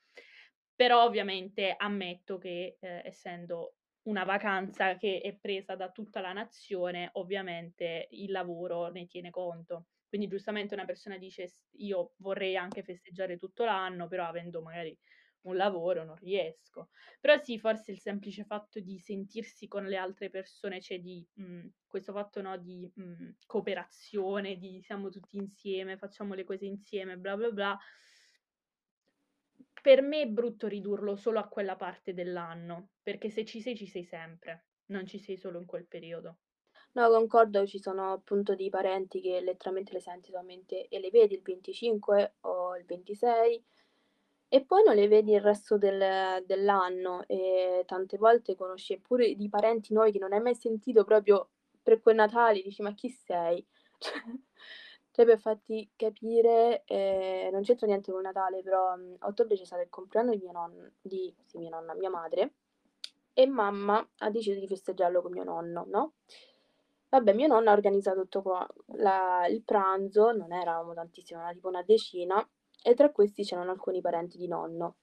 Però 0.76 1.04
ovviamente 1.04 1.74
ammetto 1.76 2.36
che, 2.36 2.76
ehm, 2.78 3.00
essendo 3.04 3.76
una 4.02 4.24
vacanza 4.24 4.96
che 4.96 5.20
è 5.22 5.34
presa 5.36 5.74
da 5.74 5.90
tutta 5.90 6.20
la 6.20 6.32
nazione, 6.34 7.08
ovviamente 7.14 8.06
il 8.10 8.30
lavoro 8.30 8.88
ne 8.88 9.06
tiene 9.06 9.30
conto. 9.30 9.86
Quindi 10.06 10.28
giustamente 10.28 10.74
una 10.74 10.84
persona 10.84 11.16
dice: 11.16 11.48
"S 11.48 11.66
io 11.78 12.12
vorrei 12.18 12.56
anche 12.56 12.82
festeggiare 12.82 13.38
tutto 13.38 13.64
l'anno, 13.64 14.06
però 14.06 14.26
avendo 14.26 14.60
magari 14.62 14.96
un 15.42 15.56
lavoro 15.56 16.04
non 16.04 16.16
riesco". 16.16 16.90
Però 17.20 17.36
sì, 17.38 17.58
forse 17.58 17.92
il 17.92 17.98
semplice 18.00 18.44
fatto 18.44 18.78
di 18.80 18.98
sentirsi 18.98 19.66
con 19.68 19.86
le 19.86 19.96
altre 19.96 20.28
persone, 20.30 20.80
cioè 20.82 21.00
di 21.00 21.26
mhmm, 21.34 21.68
questo 21.86 22.12
fatto, 22.12 22.42
no, 22.42 22.56
di, 22.58 22.90
mhmm, 22.94 23.36
cooperazione, 23.46 24.56
di 24.56 24.80
siamo 24.82 25.08
tutti 25.08 25.38
insieme, 25.38 25.96
facciamo 25.96 26.34
le 26.34 26.44
cose 26.44 26.66
insieme, 26.66 27.16
bla 27.16 27.34
bla 27.36 27.50
bla 27.50 27.78
per 29.86 30.02
me 30.02 30.22
è 30.22 30.26
brutto 30.26 30.66
ridurlo 30.66 31.14
solo 31.14 31.38
a 31.38 31.46
quella 31.46 31.76
parte 31.76 32.12
dell'anno, 32.12 32.88
perché 33.04 33.30
se 33.30 33.44
ci 33.44 33.60
sei, 33.60 33.76
ci 33.76 33.86
sei 33.86 34.02
sempre, 34.02 34.64
non 34.86 35.06
ci 35.06 35.20
sei 35.20 35.36
solo 35.36 35.60
in 35.60 35.64
quel 35.64 35.86
periodo. 35.86 36.38
No, 36.94 37.08
concordo, 37.08 37.64
ci 37.68 37.78
sono 37.78 38.10
appunto 38.14 38.56
dei 38.56 38.68
parenti 38.68 39.20
che 39.20 39.40
letteralmente 39.40 39.92
le 39.92 40.00
senti 40.00 40.30
solamente 40.32 40.88
e 40.88 40.98
le 40.98 41.10
vedi 41.10 41.34
il 41.34 41.42
25 41.42 42.34
o 42.40 42.76
il 42.76 42.84
26 42.84 43.62
e 44.48 44.64
poi 44.64 44.82
non 44.82 44.96
le 44.96 45.06
vedi 45.06 45.34
il 45.34 45.40
resto 45.40 45.78
del 45.78 46.42
dell'anno 46.44 47.22
e 47.28 47.84
tante 47.86 48.16
volte 48.16 48.56
conosci 48.56 48.98
pure 48.98 49.36
di 49.36 49.48
parenti 49.48 49.92
nuovi 49.94 50.10
che 50.10 50.18
non 50.18 50.32
hai 50.32 50.40
mai 50.40 50.56
sentito 50.56 51.04
proprio 51.04 51.48
per 51.80 52.00
quei 52.00 52.16
Natali, 52.16 52.60
dici: 52.60 52.82
"Ma 52.82 52.92
chi 52.92 53.08
sei?" 53.08 53.64
Cioè 55.16 55.24
per 55.24 55.38
farti 55.40 55.90
capire, 55.96 56.82
ehm, 56.84 57.50
non 57.50 57.62
c'entra 57.62 57.86
niente 57.86 58.12
col 58.12 58.20
Natale, 58.20 58.60
però, 58.62 58.94
mhmm, 58.94 59.14
a 59.20 59.28
ottobre 59.28 59.56
c'è 59.56 59.64
stato 59.64 59.80
il 59.80 59.88
compleanno 59.88 60.32
di 60.32 60.42
mia 60.42 60.52
nonn 60.52 60.86
di 61.00 61.34
sì, 61.46 61.56
mia 61.56 61.70
nonna, 61.70 61.94
mia 61.94 62.10
madre 62.10 62.56
e 63.32 63.46
mamma 63.46 64.06
ha 64.18 64.28
deciso 64.30 64.60
di 64.60 64.66
festeggiarlo 64.66 65.22
con 65.22 65.32
mio 65.32 65.42
nonno, 65.44 65.86
no, 65.88 66.12
vabbè 67.08 67.32
mio 67.32 67.46
nonno 67.46 67.70
ha 67.70 67.72
organizzato 67.72 68.20
tutto 68.22 68.42
qua 68.42 68.66
la 68.96 69.46
il 69.48 69.62
pranzo, 69.64 70.32
non 70.32 70.52
eravamo 70.52 70.92
tantissimi, 70.92 71.40
era 71.40 71.52
tipo 71.54 71.68
una 71.68 71.82
decina, 71.82 72.46
e 72.82 72.92
tra 72.94 73.10
questi 73.10 73.42
c'erano 73.42 73.70
alcuni 73.70 74.02
parenti 74.02 74.36
di 74.36 74.48
nonno. 74.48 74.96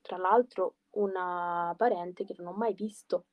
Tra 0.00 0.16
l'altro 0.16 0.78
una 0.96 1.72
parente 1.76 2.24
che 2.24 2.34
non 2.38 2.48
ho 2.48 2.56
mai 2.56 2.74
visto, 2.74 3.26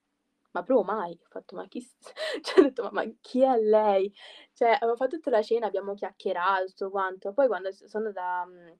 ma 0.58 0.64
proprio 0.64 0.84
mai. 0.96 1.12
Ho 1.14 1.28
fatto: 1.30 1.56
"Ma 1.56 1.68
chi 1.68 1.82
s" 1.82 1.96
cioè 2.42 2.60
ho 2.60 2.64
detto: 2.64 2.84
"Ma 2.84 2.92
ma 2.92 3.06
chi 3.22 3.42
è 3.44 3.58
lei?" 3.60 4.14
Cioè 4.54 4.72
abbiamo 4.72 4.96
fatto 4.96 5.16
tutta 5.18 5.30
la 5.32 5.42
cena, 5.42 5.68
abbiamo 5.68 5.94
chiacchierato, 5.94 6.66
tutto 6.68 6.90
quanto, 6.90 7.34
poi 7.34 7.48
quando 7.48 7.72
sono 7.72 8.08
andata, 8.08 8.46
mhmm, 8.46 8.78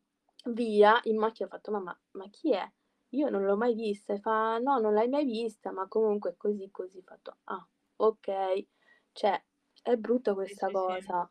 via 0.54 1.00
in 1.04 1.18
macchina 1.18 1.48
ho 1.48 1.52
fatto: 1.52 1.72
"Mamma, 1.72 1.98
ma 2.12 2.28
chi 2.30 2.54
è?" 2.54 2.70
Io 3.12 3.30
non 3.30 3.44
l'ho 3.46 3.56
mai 3.58 3.74
vista 3.74 4.14
e 4.14 4.20
fa: 4.20 4.58
"No, 4.60 4.78
non 4.80 4.94
l'hai 4.94 5.08
mai 5.10 5.26
vista, 5.26 5.72
ma 5.72 5.88
comunque 5.88 6.36
così, 6.38 6.70
così." 6.72 7.00
Ho 7.00 7.04
fatto: 7.06 7.38
"Ah, 7.46 7.68
okay." 7.98 8.68
Cioè, 9.12 9.44
è 9.82 9.96
brutta 9.98 10.34
Sì, 10.44 10.56
questa 10.56 10.70
sì, 10.76 10.76
sì. 10.78 11.04
cosa, 11.04 11.30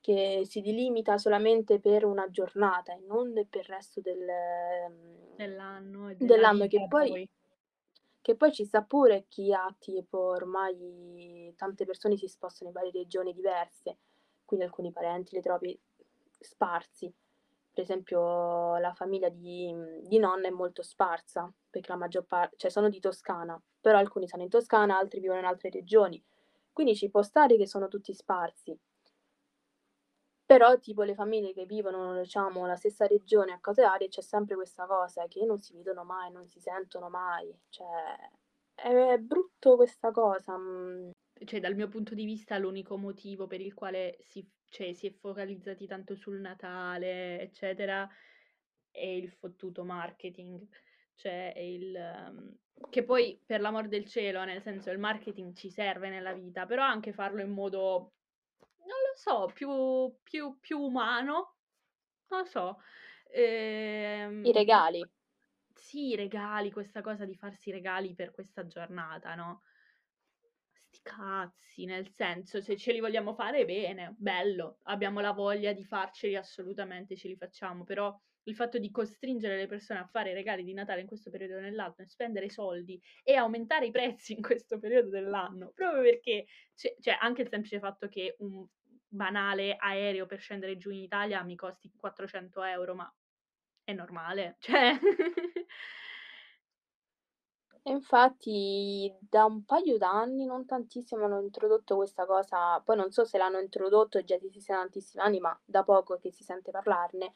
che 0.00 0.42
si 0.44 0.60
delimita 0.60 1.18
solamente 1.18 1.80
per 1.80 2.04
una 2.04 2.28
giornata 2.30 2.92
e 2.94 3.00
non 3.06 3.32
per 3.48 3.60
il 3.62 3.66
resto 3.66 4.00
del 4.00 4.18
mhmm, 4.90 5.26
Dell'anno 5.34 6.14
della 6.16 6.54
dell'anno, 6.54 6.66
che 6.68 6.80
poi 6.88 6.90
poi. 7.04 7.28
Che 8.22 8.36
poi 8.36 8.52
ci 8.52 8.64
sta 8.64 8.82
pure 8.82 9.26
chi 9.28 9.52
ha 9.52 9.74
tipo 9.78 10.18
ormai 10.18 11.52
tante 11.56 11.84
persone 11.84 12.16
si 12.16 12.28
spostano 12.28 12.70
in 12.70 12.76
varie 12.76 12.92
regioni 12.92 13.34
diverse, 13.34 13.98
quindi 14.44 14.64
alcuni 14.64 14.92
parenti 14.92 15.34
li 15.36 15.42
trovi 15.42 15.78
sparsi. 16.40 17.12
Per 17.72 17.82
esempio 17.82 18.76
la 18.78 18.92
famiglia 18.94 19.28
di 19.30 19.74
di 20.02 20.18
nonna 20.18 20.46
è 20.48 20.50
molto 20.50 20.82
sparsa, 20.82 21.52
perché 21.70 21.90
la 21.90 21.96
maggior 21.98 22.24
par 22.26 22.50
cioè 22.56 22.70
sono 22.70 22.88
di 22.88 23.00
Toscana, 23.00 23.60
però 23.80 23.98
alcuni 23.98 24.26
stanno 24.28 24.42
in 24.44 24.48
Toscana, 24.50 24.96
altri 24.98 25.20
vivono 25.20 25.40
in 25.40 25.46
altre 25.46 25.70
regioni. 25.70 26.22
Quindi 26.72 26.94
ci 26.96 27.10
può 27.10 27.22
stare 27.22 27.56
che 27.56 27.66
sono 27.66 27.88
tutti 27.88 28.14
sparsi. 28.14 28.78
Però 30.52 30.78
tipo 30.78 31.02
le 31.02 31.14
famiglie 31.14 31.52
che 31.52 31.64
vivono, 31.66 32.20
diciamo, 32.20 32.66
la 32.66 32.76
stessa 32.76 33.06
regione 33.06 33.52
a 33.52 33.60
case 33.60 33.82
varie, 33.82 34.08
c'è 34.08 34.20
sempre 34.22 34.54
questa 34.54 34.86
cosa 34.86 35.26
che 35.28 35.44
non 35.44 35.58
si 35.58 35.74
vedono 35.74 36.04
mai, 36.04 36.30
non 36.30 36.46
si 36.48 36.60
sentono 36.60 37.08
mai. 37.08 37.52
Cioè, 37.68 38.30
è 38.74 39.16
brutto 39.18 39.76
questa 39.76 40.10
cosa, 40.10 40.56
mhmm, 40.56 41.10
Cioè, 41.44 41.60
dal 41.60 41.74
mio 41.74 41.88
punto 41.88 42.14
di 42.14 42.24
vista 42.24 42.56
l'unico 42.58 42.96
motivo 42.96 43.46
per 43.46 43.60
il 43.60 43.74
quale 43.74 44.16
si 44.20 44.46
cioè, 44.68 44.94
si 44.94 45.06
è 45.06 45.10
focalizzati 45.12 45.86
tanto 45.86 46.14
sul 46.14 46.40
Natale, 46.40 47.40
eccetera, 47.40 48.08
è 48.90 49.04
il 49.04 49.30
fottuto 49.30 49.84
marketing. 49.84 50.66
Cioè, 51.14 51.52
il 51.58 51.92
mhmm, 52.32 52.56
che 52.90 53.04
poi 53.04 53.40
per 53.44 53.60
l'amor 53.60 53.88
del 53.88 54.06
cielo, 54.06 54.44
nel 54.44 54.62
senso 54.62 54.90
il 54.90 54.98
marketing 54.98 55.54
ci 55.54 55.70
serve 55.70 56.08
nella 56.08 56.32
vita, 56.32 56.66
però 56.66 56.82
anche 56.84 57.12
farlo 57.12 57.40
in 57.42 57.50
modo, 57.50 58.14
non 58.86 58.98
lo 59.08 59.14
so, 59.16 59.46
più 59.52 60.18
più 60.22 60.58
più 60.60 60.78
umano, 60.80 61.56
non 62.28 62.40
lo 62.40 62.44
so. 62.46 62.78
i 64.44 64.52
Ehm, 64.52 64.62
tipo 64.84 64.90
regali. 64.92 65.10
sì, 65.74 66.08
i 66.10 66.16
regali, 66.16 66.70
questa 66.72 67.00
cosa 67.02 67.24
di 67.24 67.34
farsi 67.36 67.70
i 67.70 67.72
regali 67.72 68.14
per 68.14 68.30
questa 68.32 68.66
giornata, 68.66 69.34
no? 69.34 69.62
Sti 70.88 71.00
cazzi, 71.02 71.84
nel 71.86 72.08
senso, 72.08 72.60
se 72.60 72.76
ce 72.76 72.92
li 72.92 73.00
vogliamo 73.00 73.34
fare 73.34 73.64
bene, 73.64 74.14
bello, 74.18 74.78
abbiamo 74.84 75.20
la 75.20 75.32
voglia 75.32 75.72
di 75.72 75.84
farceli, 75.84 76.36
assolutamente 76.36 77.16
ce 77.16 77.28
li 77.28 77.36
facciamo, 77.36 77.84
però 77.84 78.18
il 78.44 78.54
fatto 78.54 78.78
di 78.78 78.90
costringere 78.90 79.56
le 79.56 79.66
persone 79.66 80.00
a 80.00 80.06
fare 80.06 80.32
regali 80.32 80.64
di 80.64 80.72
Natale 80.72 81.00
in 81.02 81.06
questo 81.06 81.30
periodo 81.30 81.56
o 81.56 81.60
nell'altro 81.60 82.02
e 82.02 82.08
spendere 82.08 82.50
soldi 82.50 83.00
e 83.22 83.34
aumentare 83.34 83.86
i 83.86 83.90
prezzi 83.90 84.32
in 84.34 84.42
questo 84.42 84.78
periodo 84.78 85.10
dell'anno, 85.10 85.72
proprio 85.74 86.02
perché 86.02 86.46
ce 86.74 86.96
cioè 87.00 87.16
anche 87.20 87.42
il 87.42 87.48
semplice 87.48 87.78
fatto 87.78 88.08
che 88.08 88.36
un 88.38 88.66
banale 89.06 89.76
aereo 89.76 90.26
per 90.26 90.40
scendere 90.40 90.76
giù 90.78 90.90
in 90.90 91.02
Italia 91.02 91.42
mi 91.42 91.54
costi 91.56 91.90
400 91.94 92.62
€, 92.62 92.94
ma 92.94 93.14
è 93.84 93.92
normale? 93.92 94.56
Cioè 94.60 94.98
infatti 97.84 99.12
da 99.20 99.44
un 99.44 99.64
paio 99.64 99.98
d'anni, 99.98 100.44
non 100.44 100.64
tantissimo, 100.66 101.24
hanno 101.24 101.40
introdotto 101.40 101.96
questa 101.96 102.26
cosa, 102.26 102.80
poi 102.80 102.96
non 102.96 103.10
so 103.10 103.24
se 103.24 103.38
l'hanno 103.38 103.58
introdotto 103.58 104.22
già 104.24 104.36
da 104.38 104.48
tantissimi 104.64 105.22
anni, 105.22 105.40
ma 105.40 105.58
da 105.64 105.82
poco 105.82 106.18
che 106.18 106.30
si 106.32 106.44
sente 106.44 106.70
parlarne, 106.70 107.32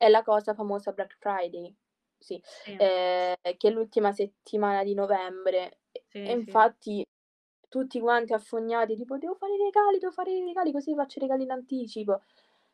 è 0.00 0.08
la 0.08 0.22
cosa 0.22 0.54
famosa 0.54 0.92
Black 0.92 1.16
Friday, 1.18 1.74
sì, 2.18 2.42
sì, 2.64 2.72
ehm, 2.76 3.34
che 3.58 3.68
è 3.68 3.70
l'ultima 3.70 4.12
settimana 4.12 4.82
di 4.82 4.94
novembre. 4.94 5.80
E 5.92 6.04
e 6.22 6.32
sì, 6.34 6.38
sì, 6.38 6.62
infatti 6.62 7.04
tutti 7.68 8.00
quanti 8.00 8.32
affognati, 8.32 8.94
tipo: 8.96 9.18
"Devo 9.18 9.34
fare 9.34 9.54
i 9.54 9.58
regali, 9.58 9.98
devo 9.98 10.12
fare 10.12 10.32
i 10.32 10.40
regali, 10.44 10.72
così 10.72 10.94
faccio 10.94 11.18
i 11.18 11.22
regali 11.22 11.42
in 11.44 11.50
anticipo." 11.50 12.22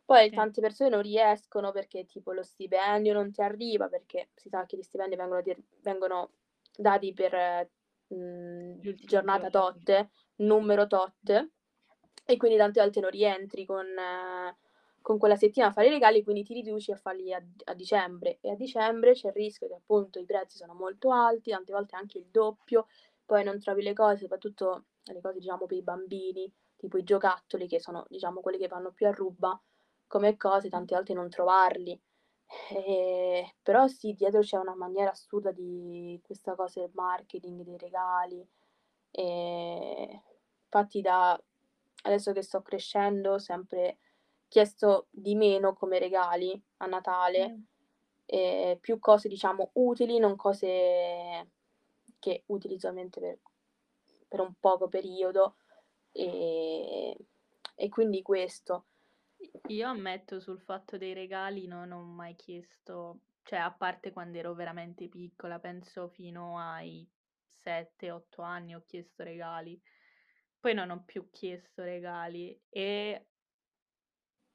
Poi 0.05 0.33
tante 0.33 0.61
persone 0.61 0.91
non 0.91 1.03
riescono 1.03 1.73
perché 1.73 2.07
tipo 2.07 2.33
lo 2.33 2.43
stipendio 2.45 3.13
non 3.13 3.33
ti 3.33 3.43
arriva, 3.43 3.89
perché 3.89 4.31
si 4.35 4.49
sa 4.49 4.65
che 4.67 4.77
gli 4.77 4.83
stipendi 4.83 5.17
vengono 5.17 5.43
dir 5.43 5.61
vengono 5.83 6.31
dati 6.77 7.13
per 7.13 7.69
mhmm, 8.09 8.81
Gli 8.81 8.89
ultimi 8.89 9.09
giornata 9.09 9.51
tot, 9.51 10.09
numero 10.37 10.87
tot, 10.87 11.51
e 12.25 12.37
quindi 12.37 12.57
tante 12.59 12.81
volte 12.81 13.01
non 13.01 13.11
rientri 13.11 13.65
con 13.67 13.87
con 15.07 15.19
quella 15.19 15.37
settimana 15.37 15.71
a 15.71 15.75
fare 15.75 15.87
i 15.87 15.91
regali, 15.91 16.25
quindi 16.25 16.43
ti 16.43 16.53
riduci 16.53 16.91
a 16.91 16.97
farli 16.97 17.33
a 17.33 17.41
a 17.67 17.75
dicembre 17.75 18.39
e 18.41 18.51
a 18.51 18.57
dicembre 18.57 19.13
c'è 19.13 19.29
il 19.29 19.35
rischio 19.35 19.69
che 19.69 19.75
appunto 19.75 20.19
i 20.19 20.25
prezzi 20.25 20.57
sono 20.57 20.75
molto 20.75 21.13
alti, 21.13 21.51
tante 21.53 21.73
volte 21.73 21.95
anche 21.95 22.19
il 22.19 22.27
doppio, 22.29 22.87
poi 23.25 23.45
non 23.45 23.61
trovi 23.61 23.83
le 23.83 23.93
cose, 23.93 24.17
soprattutto 24.19 24.87
le 25.05 25.21
cose 25.21 25.39
diciamo 25.39 25.65
per 25.67 25.77
i 25.77 25.83
bambini, 25.83 26.53
tipo 26.77 26.99
i 26.99 27.05
giocattoli 27.05 27.69
che 27.69 27.79
sono 27.79 28.05
diciamo 28.09 28.41
quelli 28.41 28.59
che 28.59 28.67
vanno 28.67 28.91
più 28.91 29.07
a 29.07 29.13
ruba 29.13 29.57
come 30.09 30.37
cose, 30.37 30.69
tante 30.69 30.97
volte 30.97 31.13
non 31.15 31.29
trovarli. 31.31 32.01
Eh, 32.73 33.55
però 33.63 33.87
sì, 33.87 34.13
dietro 34.15 34.41
c'è 34.41 34.57
una 34.59 34.75
maniera 34.75 35.11
assurda 35.13 35.53
di 35.53 36.19
questa 36.25 36.57
cosa 36.57 36.81
del 36.81 36.91
marketing, 36.95 37.63
dei 37.63 37.79
regali. 37.79 38.45
Ehm, 39.13 40.21
infatti 40.65 41.01
da 41.01 41.41
adesso 42.03 42.33
che 42.33 42.43
sto 42.43 42.63
crescendo 42.63 43.39
sempre 43.39 43.99
chiesto 44.49 45.09
di 45.11 45.35
meno 45.35 45.75
come 45.75 45.99
regali 45.99 46.61
a 46.79 46.87
Natale, 46.87 47.47
Mh. 47.47 47.67
ehm, 48.27 48.79
più 48.81 48.99
cose 48.99 49.29
diciamo 49.29 49.71
utili, 49.75 50.19
non 50.19 50.37
cose 50.37 51.51
che 52.19 52.45
utilizzo 52.47 52.89
solamente 52.89 53.21
per 53.21 53.39
per 54.29 54.41
un 54.41 54.55
poco 54.59 54.89
periodo, 54.89 55.57
ehm, 56.13 57.15
e 57.77 57.89
quindi 57.89 58.23
questo. 58.23 58.87
Io 59.69 59.87
ammetto 59.89 60.41
sul 60.41 60.61
fatto 60.61 60.97
dei 60.99 61.13
regali 61.15 61.67
non 61.67 61.93
ho 61.93 62.03
mai 62.03 62.35
chiesto 62.37 63.21
cioè 63.43 63.61
a 63.61 63.73
parte 63.73 64.11
quando 64.13 64.39
ero 64.39 64.55
veramente 64.55 65.09
piccola, 65.09 65.61
penso 65.61 66.09
fino 66.09 66.59
ai 66.59 67.09
7, 67.63 68.11
8 68.11 68.43
anni 68.43 68.75
ho 68.75 68.83
chiesto 68.87 69.23
regali. 69.23 69.81
Poi 70.59 70.75
non 70.75 70.91
ho 70.91 71.05
più 71.05 71.31
chiesto 71.31 71.83
regali 71.85 72.61
e 72.69 73.27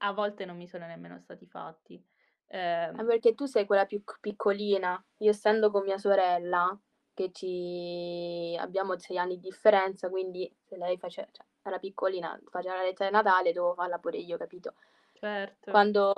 a 0.02 0.12
volte 0.14 0.46
non 0.46 0.58
mi 0.58 0.68
sono 0.68 0.86
nemmeno 0.86 1.20
stati 1.20 1.46
fatti. 1.46 2.04
Ma 2.52 2.58
Ehm 2.58 3.06
perché 3.06 3.34
tu 3.34 3.46
sei 3.46 3.66
quella 3.66 3.86
più 3.86 4.04
piccolina. 4.20 5.02
Io 5.18 5.30
essendo 5.30 5.72
con 5.72 5.84
mia 5.84 5.98
sorella, 5.98 6.78
che 7.14 7.32
ci 7.32 8.56
abbiamo 8.60 8.98
6 8.98 9.18
anni 9.18 9.36
di 9.36 9.48
differenza, 9.48 10.10
quindi 10.10 10.52
se 10.66 10.78
lei 10.78 10.98
face 10.98 11.30
cioè 11.32 11.46
era 11.64 11.80
piccolina, 11.80 12.40
faceva 12.50 12.76
la 12.76 12.84
lettera 12.84 13.10
di 13.10 13.16
Natale, 13.16 13.54
dovevo 13.54 13.76
farla 13.76 14.00
pure 14.00 14.18
io, 14.18 14.38
capito? 14.38 14.74
Certo. 15.14 15.72
Quando 15.72 16.14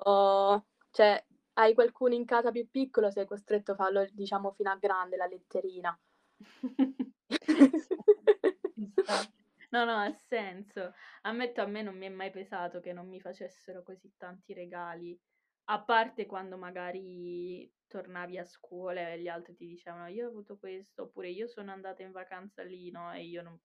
cioè 0.92 1.24
hai 1.56 1.74
qualcuno 1.74 2.14
in 2.14 2.26
casa 2.26 2.52
più 2.52 2.68
piccolo 2.70 3.12
sei 3.12 3.26
costretto 3.26 3.74
a 3.74 3.76
farlo 3.76 4.08
diciamo 4.12 4.52
fino 4.52 4.72
a 4.72 4.78
grande 4.78 5.18
la 5.18 5.28
letterina. 5.28 5.98
No, 9.74 9.86
no, 9.86 9.96
ha 9.98 10.12
senso. 10.12 10.94
Ammetto 11.24 11.62
a 11.62 11.66
me 11.66 11.82
non 11.82 11.98
mi 11.98 12.06
è 12.06 12.10
mai 12.10 12.30
pesato 12.30 12.80
che 12.80 12.94
non 12.94 13.08
mi 13.08 13.20
facessero 13.20 13.82
così 13.82 14.14
tanti 14.18 14.54
regali, 14.54 15.20
a 15.66 15.84
parte 15.84 16.28
quando 16.28 16.58
magari 16.58 17.72
tornavi 17.88 18.38
a 18.38 18.46
scuola 18.46 19.10
e 19.14 19.20
gli 19.22 19.28
altri 19.28 19.56
ti 19.56 19.66
dicevano: 19.68 20.08
"Io 20.10 20.28
ho 20.28 20.30
avuto 20.30 20.58
questo", 20.60 21.04
oppure 21.04 21.30
"Io 21.30 21.48
sono 21.48 21.72
andata 21.72 22.04
in 22.04 22.12
vacanza 22.12 22.62
lì", 22.64 22.92
no, 22.92 23.12
e 23.14 23.24
io 23.24 23.42
non 23.42 23.60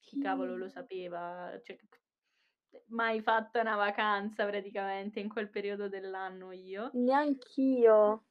chi 0.00 0.18
cavolo 0.18 0.56
lo 0.56 0.68
sapeva? 0.68 1.56
Cioè 1.62 1.78
mai 2.88 3.20
fatta 3.22 3.60
una 3.60 3.76
vacanza 3.76 4.46
praticamente 4.46 5.20
in 5.20 5.28
quel 5.28 5.50
periodo 5.50 5.88
dell'anno 5.88 6.52
io. 6.52 6.96
Neanch'io. 7.04 8.24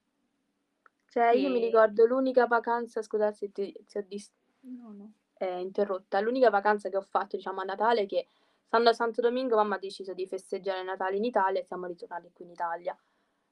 Cioè 1.09 1.33
io 1.35 1.49
mi 1.49 1.59
E 1.61 1.61
ricordo 1.61 2.05
l'unica 2.05 2.47
vacanza 2.47 3.01
scusa 3.01 3.31
se 3.31 3.51
ti 3.51 3.73
se 3.85 3.99
ho 3.99 4.01
dis 4.07 4.29
No, 4.63 4.91
no. 4.93 5.13
Ehm, 5.37 5.59
interrotta. 5.59 6.19
L'unica 6.19 6.49
vacanza 6.49 6.89
che 6.89 6.97
ho 6.97 7.01
fatto 7.01 7.35
diciamo 7.37 7.61
a 7.61 7.63
Natale 7.63 8.05
che 8.05 8.27
stando 8.65 8.89
a 8.89 8.93
Santo 8.93 9.21
Domingo 9.21 9.55
mamma 9.55 9.75
ha 9.75 9.79
deciso 9.79 10.13
di 10.13 10.27
festeggiare 10.27 10.83
Natale 10.83 11.17
in 11.17 11.23
Italia 11.23 11.59
e 11.61 11.63
siamo 11.65 11.85
ritornati 11.87 12.31
qui 12.33 12.45
in 12.45 12.51
Italia. 12.51 12.97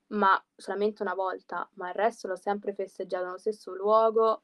Ma 0.08 0.42
solamente 0.56 1.02
una 1.04 1.14
volta, 1.16 1.68
ma 1.76 1.90
il 1.90 1.96
resto 1.96 2.28
l'ho 2.28 2.36
sempre 2.36 2.74
festeggiato 2.74 3.26
nello 3.26 3.38
stesso 3.38 3.74
luogo, 3.74 4.44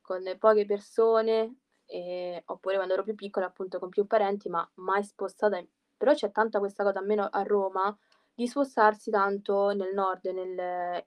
con 0.00 0.22
poche 0.38 0.64
persone, 0.66 1.56
ehm, 1.86 2.42
oppure 2.46 2.76
quando 2.76 2.94
ero 2.94 3.02
più 3.04 3.14
piccola 3.14 3.46
appunto 3.46 3.78
con 3.78 3.88
più 3.90 4.06
parenti, 4.06 4.48
ma 4.48 4.68
mai 4.76 5.02
spostata 5.04 5.56
in 5.58 5.66
però 5.96 6.14
c'è 6.14 6.30
tanta 6.30 6.60
questa 6.60 6.84
cosa, 6.84 7.00
almeno 7.00 7.28
a 7.30 7.42
Roma, 7.42 7.96
di 8.34 8.46
spostarsi 8.46 9.10
tanto 9.10 9.70
nel 9.70 9.92
nord, 9.94 10.26
nel 10.26 11.02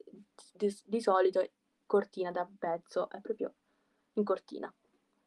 d 0.53 0.65
s 0.67 0.83
di 0.85 0.99
solito 1.01 1.41
Cortina 1.85 2.29
d'Ampezzo, 2.31 3.09
è 3.09 3.21
proprio 3.21 3.53
in 4.15 4.23
Cortina. 4.25 4.71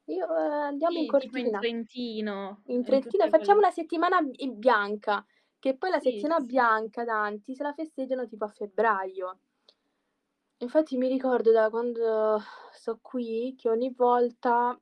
Io: 0.09 0.27
"Ehm, 0.37 0.53
andiamo 0.63 0.99
in 0.99 1.07
Sì, 1.07 1.17
tipo 1.17 1.39
in 1.39 1.53
Cortina." 1.53 1.57
Trentino, 1.57 2.63
In 2.69 2.85
in 2.87 2.99
Trentino 3.01 3.25
e 3.25 3.29
tutte 3.29 3.31
facciamo 3.31 3.59
quelle 3.59 3.61
una 3.61 3.71
settimana 3.71 4.21
b 4.23 4.33
i 4.39 4.51
bianca, 4.53 5.25
che 5.59 5.77
poi 5.77 5.91
la 5.91 6.01
Sì, 6.01 6.01
settimana 6.01 6.41
sì, 6.41 6.47
sì. 6.49 6.69
bianca 6.69 7.05
tanti 7.05 7.55
se 7.55 7.63
la 7.63 7.73
festeggiano 7.75 8.27
tipo 8.27 8.45
a 8.45 8.49
febbraio. 8.49 9.39
Infatti 10.61 10.97
mi 10.97 11.09
ricordo 11.09 11.51
da 11.51 11.69
quando 11.69 12.41
sto 12.73 12.99
qui 13.03 13.55
che 13.59 13.69
ogni 13.69 13.93
volta 13.93 14.79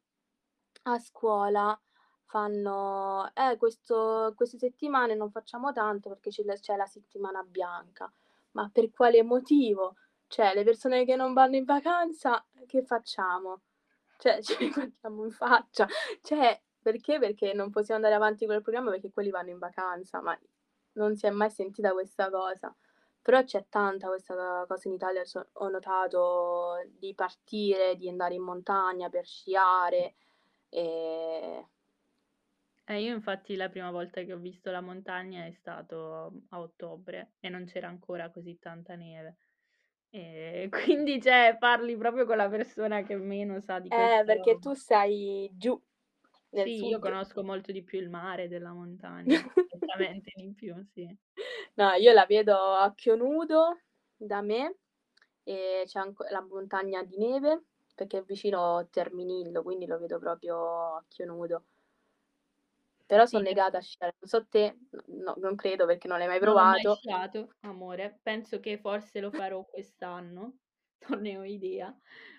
a 0.85 0.99
scuola 0.99 1.79
fanno: 2.27 3.31
"Eh, 3.35 3.57
questo 3.57 4.33
queste 4.37 4.59
settimane 4.59 5.15
non 5.15 5.31
facciamo 5.31 5.73
tanto 5.73 6.11
perché 6.11 6.31
c'è 6.31 6.43
la 6.45 6.55
c'è 6.57 6.77
la 6.77 6.87
settimana 6.87 7.43
bianca." 7.43 8.13
Ma 8.53 8.69
per 8.73 8.91
quale 8.91 9.23
motivo? 9.23 9.97
Cioè 10.27 10.55
le 10.55 10.65
persone 10.65 11.05
che 11.07 11.17
non 11.17 11.33
vanno 11.33 11.57
in 11.57 11.65
vacanza 11.65 12.45
che 12.67 12.83
facciamo? 12.85 13.63
Cioè 14.23 14.41
ci 14.41 14.69
guardiamo 14.71 15.25
in 15.25 15.33
faccia. 15.33 15.89
Cioè 16.23 16.63
perché? 16.81 17.19
Perché 17.19 17.53
non 17.55 17.71
possiamo 17.71 17.97
andare 17.97 18.15
avanti 18.15 18.47
con 18.47 18.55
il 18.55 18.63
programma 18.63 18.91
perché 18.91 19.11
quelli 19.11 19.31
vanno 19.31 19.51
in 19.51 19.59
vacanza, 19.59 20.21
ma 20.21 20.39
non 20.93 21.17
si 21.17 21.27
è 21.27 21.31
mai 21.31 21.51
sentita 21.51 21.93
questa 21.93 22.31
cosa. 22.31 22.75
Però 23.21 23.43
c'è 23.43 23.67
tanta 23.69 24.09
questa 24.09 24.65
cosa 24.69 24.89
in 24.89 24.95
Italia, 24.95 25.25
so 25.25 25.49
ho 25.53 25.69
notato, 25.69 26.75
di 26.99 27.15
partire, 27.15 27.97
di 27.97 28.09
andare 28.09 28.35
in 28.35 28.43
montagna 28.43 29.09
per 29.09 29.27
sciare, 29.27 30.15
ehm 30.69 31.67
Eh, 32.85 33.01
io 33.01 33.15
infatti 33.15 33.55
la 33.57 33.69
prima 33.69 33.91
volta 33.91 34.23
che 34.23 34.33
ho 34.33 34.39
visto 34.39 34.71
la 34.71 34.81
montagna 34.81 35.45
è 35.47 35.53
stato 35.53 36.43
a 36.49 36.61
ottobre 36.61 37.35
e 37.41 37.49
non 37.49 37.65
c'era 37.65 37.89
ancora 37.89 38.31
così 38.31 38.59
tanta 38.59 38.97
neve. 38.97 39.37
E 40.15 40.69
quindi 40.71 41.23
cioè 41.23 41.57
parli 41.59 41.97
proprio 41.97 42.27
con 42.27 42.37
la 42.37 42.49
persona 42.49 43.03
che 43.03 43.17
meno 43.17 43.61
sa 43.61 43.79
di 43.79 43.91
Eh, 43.91 44.23
perché 44.25 44.59
tu 44.59 44.73
stai 44.75 45.51
giù, 45.53 45.81
nel 46.51 46.71
Sì, 46.71 46.87
io 46.87 46.99
sud. 46.99 47.01
conosco 47.01 47.43
molto 47.43 47.73
di 47.73 47.83
più 47.83 47.99
il 47.99 48.09
mare 48.09 48.47
della 48.47 48.73
montagna, 48.73 49.45
nettamente 49.73 50.31
di 50.37 50.53
più, 50.53 50.81
sì. 50.85 51.17
No, 51.77 51.93
io 51.95 52.13
la 52.13 52.27
vedo 52.27 52.55
a 52.57 52.85
occhio 52.85 53.17
nudo 53.17 53.79
da 54.17 54.43
me, 54.43 54.77
e 55.43 55.83
c'è 55.87 55.99
anco 55.99 56.25
la 56.31 56.41
montagna 56.43 57.03
di 57.03 57.17
neve, 57.17 57.65
perché 57.95 58.19
è 58.19 58.23
vicino 58.25 58.87
Terminillo, 58.91 59.63
quindi 59.63 59.87
lo 59.87 59.99
vedo 59.99 60.19
proprio 60.19 60.57
a 60.57 60.97
occhio 60.97 61.25
nudo. 61.27 61.65
Però 63.13 63.27
son 63.27 63.43
Sì, 63.43 63.45
negata 63.45 63.77
a 63.79 63.81
sciare. 63.83 64.15
Non 64.21 64.29
so 64.31 64.47
te, 64.49 64.79
no, 65.09 65.35
non 65.39 65.55
credo 65.55 65.85
perché 65.85 66.09
non 66.09 66.17
l'hai 66.19 66.29
mai 66.29 66.39
Non 66.45 66.57
ho 66.59 66.65
mai 66.67 66.87
provato. 66.87 66.91
sciato, 66.91 67.55
amore, 67.61 68.19
penso 68.23 68.59
che 68.61 68.77
forse 68.79 69.21
lo 69.21 69.31
farò 69.31 69.65
quest'anno, 69.65 70.59
non 71.09 71.21
ne 71.21 71.37
ho 71.39 71.45
idea, 71.45 71.97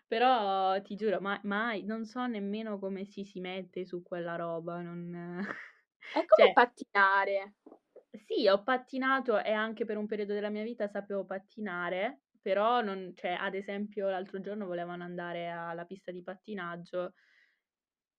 però 0.08 0.80
ti 0.82 0.96
giuro 0.96 1.20
ma 1.22 1.40
mai, 1.44 1.84
non 1.86 2.06
so 2.06 2.26
nemmeno 2.28 2.80
come 2.80 3.08
ci 3.08 3.24
si 3.24 3.40
mette 3.40 3.86
su 3.86 4.02
quella 4.04 4.36
roba, 4.36 4.82
non 4.82 5.46
È 6.10 6.26
come 6.26 6.50
cioè 6.50 6.54
pattinare. 6.54 7.56
Sì, 8.16 8.48
ho 8.48 8.62
pattinato 8.64 9.42
e 9.42 9.52
anche 9.52 9.86
per 9.86 9.98
un 9.98 10.06
periodo 10.06 10.34
della 10.34 10.50
mia 10.50 10.64
vita 10.64 10.88
sapevo 10.88 11.26
pattinare, 11.26 12.22
però 12.42 12.82
non 12.82 13.12
cioè 13.16 13.32
ad 13.32 13.56
esempio 13.56 14.08
l'altro 14.10 14.40
giorno 14.40 14.66
volevano 14.68 15.04
andare 15.04 15.50
alla 15.50 15.86
pista 15.86 16.12
di 16.12 16.22
pattinaggio 16.22 17.14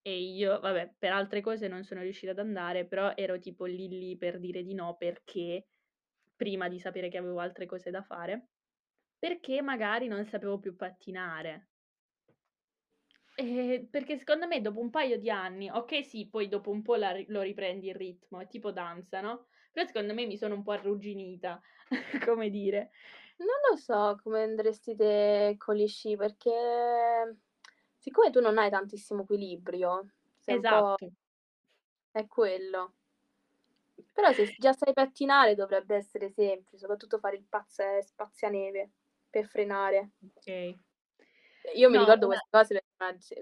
e 0.07 0.21
io 0.21 0.61
vabbè, 0.61 0.97
per 0.99 1.13
altre 1.13 1.41
cose 1.41 1.67
non 1.67 1.83
sono 1.83 2.03
riuscita 2.03 2.33
ad 2.33 2.39
andare, 2.39 2.87
però 2.87 3.15
ero 3.15 3.39
tipo 3.39 3.65
lì 3.65 3.89
lì 3.89 4.19
per 4.19 4.39
dire 4.39 4.63
di 4.63 4.75
no, 4.75 4.97
perché 4.99 5.69
prima 6.37 6.69
di 6.69 6.79
sapere 6.79 7.09
che 7.09 7.17
avevo 7.17 7.39
altre 7.39 7.65
cose 7.65 7.91
da 7.91 8.03
fare, 8.03 8.51
perché 9.19 9.63
magari 9.63 10.07
non 10.07 10.27
sapevo 10.27 10.59
più 10.59 10.77
pattinare. 10.77 11.71
Eh, 13.37 13.89
perché 13.91 14.19
secondo 14.19 14.47
me 14.47 14.61
dopo 14.61 14.79
un 14.81 14.91
paio 14.91 15.19
di 15.19 15.31
anni 15.31 15.71
okay 15.71 16.05
sì, 16.05 16.29
poi 16.29 16.49
dopo 16.49 16.71
un 16.71 16.83
po' 16.83 16.97
la 16.97 17.15
lo 17.29 17.41
riprendi 17.41 17.89
il 17.89 17.95
ritmo, 17.95 18.41
è 18.41 18.47
tipo 18.47 18.73
danza, 18.73 19.23
no, 19.23 19.47
però 19.73 19.87
secondo 19.87 20.13
me 20.13 20.27
mi 20.27 20.37
sono 20.37 20.55
un 20.55 20.63
po' 20.63 20.73
arrugginita, 20.73 21.61
come 22.27 22.51
dire. 22.51 22.91
Non 23.39 23.49
lo 23.71 23.77
so 23.77 24.21
come 24.23 24.43
andresti 24.43 24.95
te 24.95 25.55
con 25.59 25.75
gli 25.77 25.89
sci, 25.89 26.15
perché 26.17 26.51
siccome 28.05 28.31
tu 28.31 28.41
non 28.41 28.59
hai 28.59 28.69
tantissimo 28.71 29.23
equilibrio, 29.23 30.07
sei 30.39 30.57
un 30.57 30.67
po' 30.67 30.97
Esatto. 30.97 31.13
è 32.13 32.27
quello. 32.29 32.95
Però 34.13 34.33
se 34.33 34.55
già 34.57 34.73
sai 34.73 34.93
pattinare 34.93 35.55
dovrebbe 35.55 35.97
essere 35.97 36.31
semplice, 36.31 36.79
soprattutto 36.79 37.19
fare 37.19 37.37
il 37.37 37.45
pazze 37.49 38.03
spazianeve 38.03 38.91
per 39.31 39.47
frenare. 39.47 40.11
Okay. 40.39 40.79
Io 41.75 41.89
mi 41.91 41.97
No, 41.97 41.99
ricordo 41.99 42.27
una 42.27 42.41
queste 42.49 42.49
cose 42.51 42.85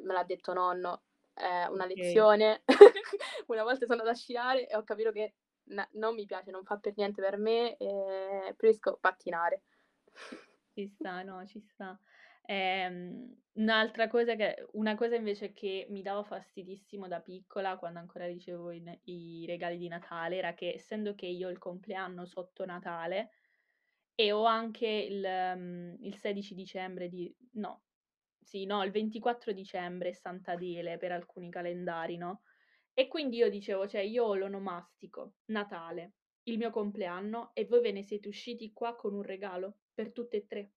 me 0.03 0.13
l'ha 0.13 0.25
detto 0.25 0.53
nonno. 0.53 1.03
È 1.33 1.67
una 1.67 1.87
Okay. 1.87 1.87
lezione. 1.87 2.63
Una 3.49 3.63
volta 3.65 3.81
sono 3.87 3.93
andata 4.01 4.11
a 4.11 4.15
sciare 4.15 4.69
e 4.69 4.77
ho 4.77 4.85
capito 4.85 5.11
che 5.13 5.35
na 5.65 5.87
non 5.93 6.15
mi 6.15 6.25
piace, 6.27 6.51
non 6.51 6.65
fa 6.65 6.77
per 6.79 6.93
niente 6.97 7.21
per 7.21 7.37
me, 7.39 7.77
e 7.77 8.55
preferisco 8.57 8.99
pattinare. 9.01 9.63
Ci 10.75 10.87
sta, 10.89 11.23
no, 11.23 11.45
ci 11.47 11.61
sta. 11.61 11.99
Ehm, 12.45 13.41
un'altra 13.55 14.09
cosa 14.09 14.35
che 14.35 14.67
una 14.73 14.95
cosa 14.97 15.15
invece 15.15 15.53
che 15.53 15.87
mi 15.91 16.03
dava 16.03 16.25
fastidissimo 16.25 17.07
da 17.07 17.21
piccola, 17.21 17.77
quando 17.79 17.99
ancora 18.01 18.27
ricevevo 18.27 18.71
i 18.73 18.83
i 19.05 19.45
regali 19.47 19.79
di 19.79 19.89
Natale, 19.89 20.37
era 20.37 20.55
che 20.55 20.73
essendo 20.75 21.15
che 21.15 21.27
io 21.27 21.49
ho 21.49 21.51
il 21.51 21.59
compleanno 21.59 22.25
sotto 22.27 22.65
Natale 22.65 23.31
e 24.15 24.33
ho 24.33 24.45
anche 24.45 24.87
il 24.89 25.21
mhmm, 25.57 25.97
il 26.05 26.17
16 26.17 26.55
dicembre 26.55 27.09
di 27.09 27.35
no, 27.53 27.85
sì, 28.41 28.65
no, 28.67 28.83
il 28.85 28.91
24 28.91 29.53
dicembre 29.53 30.11
è 30.11 30.13
Sant'Adele 30.13 30.99
per 30.99 31.13
alcuni 31.13 31.51
calendari, 31.51 32.17
no, 32.17 32.43
e 32.95 33.09
quindi 33.09 33.37
io 33.39 33.49
dicevo, 33.51 33.87
cioè 33.89 34.01
io 34.03 34.25
ho 34.27 34.35
l'onomastico, 34.35 35.37
Natale, 35.47 36.15
il 36.45 36.59
mio 36.59 36.71
compleanno 36.71 37.53
e 37.55 37.67
voi 37.67 37.81
ve 37.83 37.93
ne 37.93 38.03
siete 38.03 38.29
usciti 38.29 38.73
qua 38.73 38.97
con 38.97 39.15
un 39.15 39.23
regalo 39.23 39.79
per 39.95 40.13
tutte 40.13 40.39
e 40.39 40.47
3. 40.47 40.73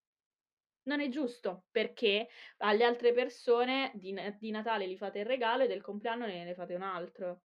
Non 0.86 1.00
è 1.00 1.08
giusto, 1.08 1.66
perché 1.72 2.28
alle 2.58 2.84
altre 2.84 3.12
persone 3.12 3.90
di 3.94 4.14
di 4.38 4.50
Natale 4.52 4.88
gli 4.88 4.96
fate 4.96 5.18
il 5.20 5.26
regalo 5.26 5.64
e 5.64 5.66
del 5.66 5.80
compleanno 5.82 6.26
gliene 6.28 6.54
fate 6.54 6.74
un 6.76 6.82
altro. 6.82 7.42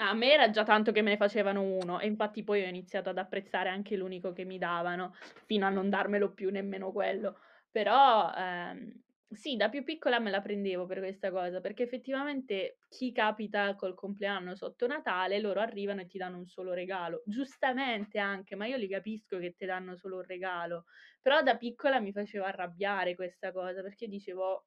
A 0.00 0.14
me 0.14 0.30
era 0.32 0.48
già 0.50 0.62
tanto 0.62 0.92
che 0.92 1.02
me 1.02 1.10
ne 1.10 1.16
facevano 1.16 1.60
1 1.62 1.98
e 1.98 2.06
infatti 2.06 2.44
poi 2.44 2.62
ho 2.62 2.66
iniziato 2.68 3.08
ad 3.10 3.18
apprezzare 3.18 3.68
anche 3.68 3.96
l'unico 3.96 4.32
che 4.32 4.44
mi 4.44 4.56
davano, 4.56 5.12
fino 5.44 5.66
a 5.66 5.70
non 5.70 5.90
darmelo 5.90 6.32
più 6.34 6.50
nemmeno 6.50 6.92
quello. 6.92 7.40
Però, 7.72 8.32
ehm, 8.32 9.02
sì, 9.30 9.56
da 9.56 9.68
più 9.68 9.84
piccola 9.84 10.18
me 10.18 10.30
la 10.30 10.40
prendevo 10.40 10.86
per 10.86 10.98
questa 10.98 11.30
cosa, 11.30 11.60
perché 11.60 11.82
effettivamente 11.82 12.78
chi 12.88 13.12
capita 13.12 13.74
col 13.76 13.94
compleanno 13.94 14.54
sotto 14.54 14.86
Natale, 14.86 15.38
loro 15.40 15.60
arrivano 15.60 16.00
e 16.00 16.06
ti 16.06 16.16
danno 16.18 16.38
un 16.38 16.46
solo 16.46 16.72
regalo. 16.72 17.22
Giustamente 17.26 18.18
anche, 18.18 18.56
ma 18.56 18.66
io 18.66 18.76
li 18.78 18.88
capisco 18.88 19.38
che 19.38 19.54
te 19.54 19.66
danno 19.66 19.96
solo 19.96 20.16
un 20.16 20.22
regalo, 20.22 20.84
però 21.20 21.42
da 21.42 21.56
piccola 21.58 22.00
mi 22.00 22.12
faceva 22.12 22.46
arrabbiare 22.46 23.14
questa 23.14 23.52
cosa, 23.52 23.82
perché 23.82 24.08
dicevo: 24.08 24.66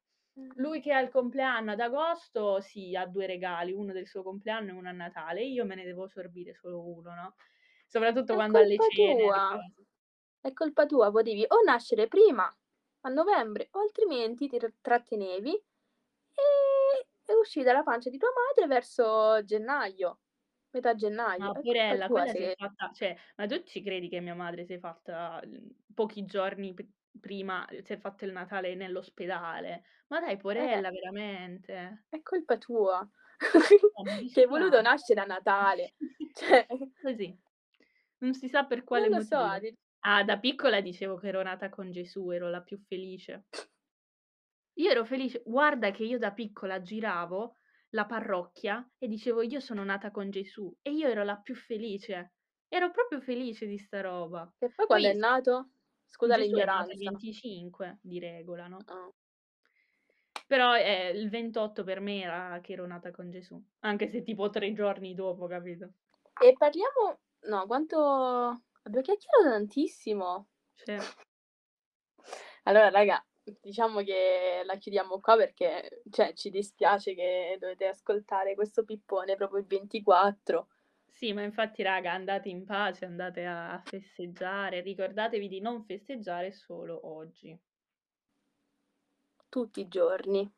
lui 0.58 0.80
che 0.82 0.94
ha 0.94 1.00
il 1.02 1.10
compleanno 1.10 1.72
ad 1.72 1.80
agosto, 1.80 2.62
sì, 2.62 2.96
ha 2.96 3.06
2 3.08 3.26
regali, 3.28 3.72
uno 3.74 3.94
del 3.94 4.08
suo 4.08 4.22
compleanno 4.24 4.70
e 4.70 4.74
uno 4.74 4.90
a 4.90 4.92
Natale, 4.92 5.44
io 5.44 5.66
me 5.66 5.76
ne 5.76 5.86
devo 5.86 6.08
sorbire 6.08 6.54
solo 6.54 6.86
1, 6.88 7.14
no, 7.16 7.36
soprattutto 7.88 8.34
È 8.34 8.36
quando 8.36 8.60
alle 8.60 8.80
colpa 8.80 8.86
cene, 8.90 9.24
alle 9.26 9.42
tua, 9.46 9.48
cose. 9.48 9.86
è 10.42 10.54
colpa 10.54 10.86
tua, 10.86 11.12
potevi 11.12 11.46
o 11.48 11.64
nascere 11.66 12.08
prima, 12.08 12.52
a 13.02 13.10
novembre, 13.10 13.70
o 13.74 13.80
altrimenti 13.82 14.48
ti 14.48 14.60
trattenevi 14.82 15.54
e 15.54 17.08
e 17.26 17.36
uscivi 17.36 17.66
dalla 17.66 17.84
pancia 17.84 18.10
di 18.10 18.18
tua 18.18 18.30
madre 18.36 18.68
verso 18.68 19.44
gennaio, 19.46 20.20
metà 20.72 20.96
gennaio. 20.96 21.54
Ma 21.54 21.62
colpa 21.64 21.98
porella, 21.98 22.10
tua 22.10 22.28
quella 22.28 22.32
è 22.34 22.36
se 22.36 22.56
fatta 22.56 22.92
cioè, 22.94 23.16
ma 23.38 23.46
tu 23.48 23.64
ci 23.64 23.82
credi 23.82 24.10
che 24.10 24.20
mia 24.20 24.36
madre 24.36 24.66
si 24.66 24.74
è 24.74 24.80
fatta, 24.80 25.42
mhmm, 25.46 25.70
pochi 25.94 26.26
giorni 26.26 26.74
p 26.74 26.86
prima 27.20 27.68
si 27.82 27.94
è 27.94 27.98
fatto 27.98 28.26
il 28.26 28.32
Natale 28.32 28.76
nell'ospedale? 28.76 29.84
Ma 30.08 30.20
dai, 30.20 30.38
Eh. 30.56 30.84
porella, 30.84 30.90
veramente? 30.92 32.06
È 32.14 32.22
colpa 32.24 32.58
tua, 32.58 33.10
che 34.34 34.42
hai 34.42 34.46
voluto 34.46 34.82
nascere 34.82 35.22
a 35.22 35.26
Natale. 35.26 35.94
Cioè 36.34 36.68
Così. 37.02 37.38
Non 38.20 38.34
si 38.36 38.48
sa 38.50 38.66
per 38.66 38.84
non 38.94 39.08
quale 39.08 39.10
lo 39.10 39.20
so, 39.22 39.38
motivo. 39.38 39.56
ade 39.56 39.76
Ah, 40.04 40.24
da 40.24 40.38
piccola 40.40 40.80
dicevo 40.82 41.18
che 41.18 41.28
ero 41.28 41.42
nata 41.44 41.70
con 41.70 41.92
Gesù, 41.92 42.30
ero 42.32 42.50
la 42.50 42.62
più 42.62 42.78
felice. 42.78 43.46
Io 44.80 44.90
ero 44.90 45.06
felice 45.06 45.42
guarda 45.46 45.92
che 45.92 46.04
io 46.04 46.18
da 46.18 46.34
piccola 46.34 46.82
giravo 46.82 47.56
la 47.92 48.06
parrocchia 48.06 48.86
e 48.98 49.08
dicevo: 49.08 49.42
"Io 49.44 49.60
sono 49.62 49.84
nata 49.86 50.12
con 50.12 50.30
Gesù" 50.30 50.74
e 50.82 50.92
io 50.92 51.08
ero 51.08 51.24
la 51.24 51.38
più 51.38 51.56
felice. 51.56 52.34
Ero 52.68 52.92
proprio 52.92 53.22
felice 53.22 53.66
di 53.66 53.78
'sta 53.78 54.02
roba. 54.02 54.54
e 54.60 54.72
poi 54.72 54.88
quando 54.88 55.08
è 55.10 55.14
Poi 55.14 55.14
nato? 55.14 55.72
Scusa 56.08 56.36
Gesù 56.36 56.56
è 56.58 56.66
nato 56.66 56.94
il 56.94 56.98
l'ignoranza. 56.98 57.00
25 57.00 58.00
di 58.02 58.18
regola, 58.20 58.68
no, 58.68 58.88
Ah. 58.88 59.12
però, 60.46 60.76
ehm, 60.78 61.16
il 61.16 61.30
28 61.30 61.84
per 61.84 62.00
me 62.00 62.22
era 62.22 62.60
che 62.62 62.74
ero 62.74 62.86
nata 62.86 63.10
con 63.12 63.30
Gesù, 63.32 63.60
anche 63.80 64.08
se 64.08 64.22
tipo 64.24 64.50
3 64.52 64.72
giorni 64.74 65.14
dopo, 65.16 65.48
capito? 65.48 65.94
E 66.40 66.56
parliamo 66.58 67.20
no, 67.48 67.66
quanto 67.68 68.64
abbiamo 68.84 69.04
chiacchierato 69.06 69.50
tantissimo. 69.50 70.48
Sì. 70.86 70.98
Allora 72.64 72.90
raga, 72.90 73.26
diciamo 73.60 74.02
che 74.02 74.62
la 74.66 74.76
chiudiamo 74.78 75.20
qua 75.20 75.36
perché, 75.36 76.04
cioè, 76.10 76.34
ci 76.34 76.50
dispiace 76.50 77.16
che 77.16 77.58
dovete 77.60 77.88
ascoltare 77.88 78.56
questo 78.56 78.84
pippone 78.84 79.36
proprio 79.36 79.60
il 79.60 79.66
24. 79.66 80.68
Sì, 81.08 81.32
ma 81.34 81.44
infatti 81.44 81.84
raga, 81.84 82.12
andate 82.14 82.50
in 82.50 82.66
pace, 82.66 83.06
andate 83.06 83.46
a 83.46 83.80
festeggiare, 83.86 84.82
ricordatevi 84.82 85.48
di 85.48 85.60
non 85.62 85.84
festeggiare 85.84 86.52
solo 86.52 87.08
oggi. 87.08 87.56
Tutti 89.50 89.82
i 89.82 89.88
giorni. 89.88 90.52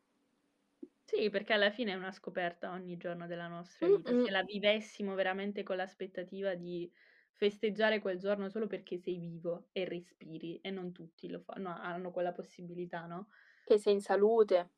Sì, 1.05 1.29
perché 1.29 1.53
alla 1.53 1.71
fine 1.71 1.91
è 1.91 1.95
una 1.95 2.11
scoperta 2.11 2.71
ogni 2.71 2.97
giorno 2.97 3.27
della 3.27 3.47
nostra 3.47 3.87
vita. 3.87 4.13
Se 4.15 4.17
Mh-mh. 4.21 4.31
la 4.31 4.43
vivessimo 4.43 5.15
veramente 5.15 5.63
con 5.63 5.75
l'aspettativa 5.75 6.55
di 6.55 6.89
festeggiare 7.35 7.99
quel 7.99 8.17
giorno 8.19 8.49
solo 8.49 8.67
perché 8.67 8.97
sei 8.97 9.17
vivo 9.19 9.69
e 9.71 9.85
respiri 9.85 10.59
e 10.61 10.69
non 10.71 10.91
tutti 10.91 11.29
lo 11.29 11.41
fanno 11.41 11.69
hanno 11.69 12.11
quella 12.11 12.31
possibilità, 12.31 13.05
no, 13.05 13.29
Che 13.67 13.77
sei 13.77 13.91
in 13.93 13.99
salute, 14.01 14.71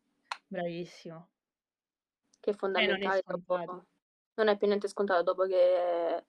bravissimo. 0.50 1.30
che 2.40 2.52
è 2.52 2.54
E 2.82 2.86
non 2.88 3.02
è 3.02 3.10
fondamentale 3.10 3.22
dopo 3.26 3.86
non 4.36 4.48
è 4.50 4.58
per 4.58 4.68
niente 4.68 4.88
scontato 4.88 5.24
dopo 5.24 5.46
che 5.46 6.26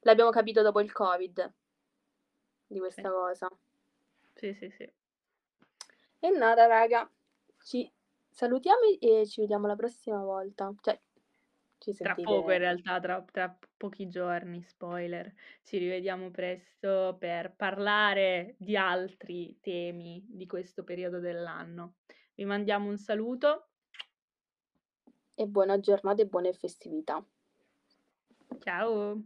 l'abbiamo 0.00 0.30
capito 0.30 0.62
dopo 0.62 0.80
il 0.80 0.92
Covid, 0.92 1.54
di 2.70 2.78
Sì, 2.96 3.02
questa 3.02 3.10
cosa. 3.10 3.48
sì, 4.34 4.52
sì, 4.54 4.70
sì. 4.70 4.92
E 6.26 6.28
nada 6.30 6.66
raga, 6.66 7.00
ci 7.62 7.90
salutiamo 8.30 8.80
e 8.98 9.26
ci 9.26 9.40
vediamo 9.42 9.66
la 9.66 9.76
prossima 9.76 10.18
volta. 10.22 10.72
Cioè, 10.80 11.00
ci 11.84 11.92
Tra 12.00 12.18
poco 12.18 12.50
in 12.52 12.58
sentiremo. 12.58 12.58
realtà, 12.58 13.00
tra 13.00 13.24
tra 13.30 13.58
pochi 13.76 14.08
giorni, 14.08 14.62
spoiler. 14.62 15.32
Ci 15.62 15.76
rivediamo 15.76 16.30
presto 16.30 17.16
per 17.18 17.54
parlare 17.54 18.54
di 18.58 18.76
altri 18.76 19.58
temi 19.60 20.24
di 20.26 20.46
questo 20.46 20.82
periodo 20.82 21.18
dell'anno. 21.20 21.96
Vi 22.34 22.44
mandiamo 22.46 22.88
un 22.88 22.96
saluto. 22.96 23.68
E 25.34 25.46
buona 25.46 25.78
giornata 25.78 26.22
e 26.22 26.26
buone 26.26 26.52
festività. 26.54 27.24
Ciao. 28.64 29.22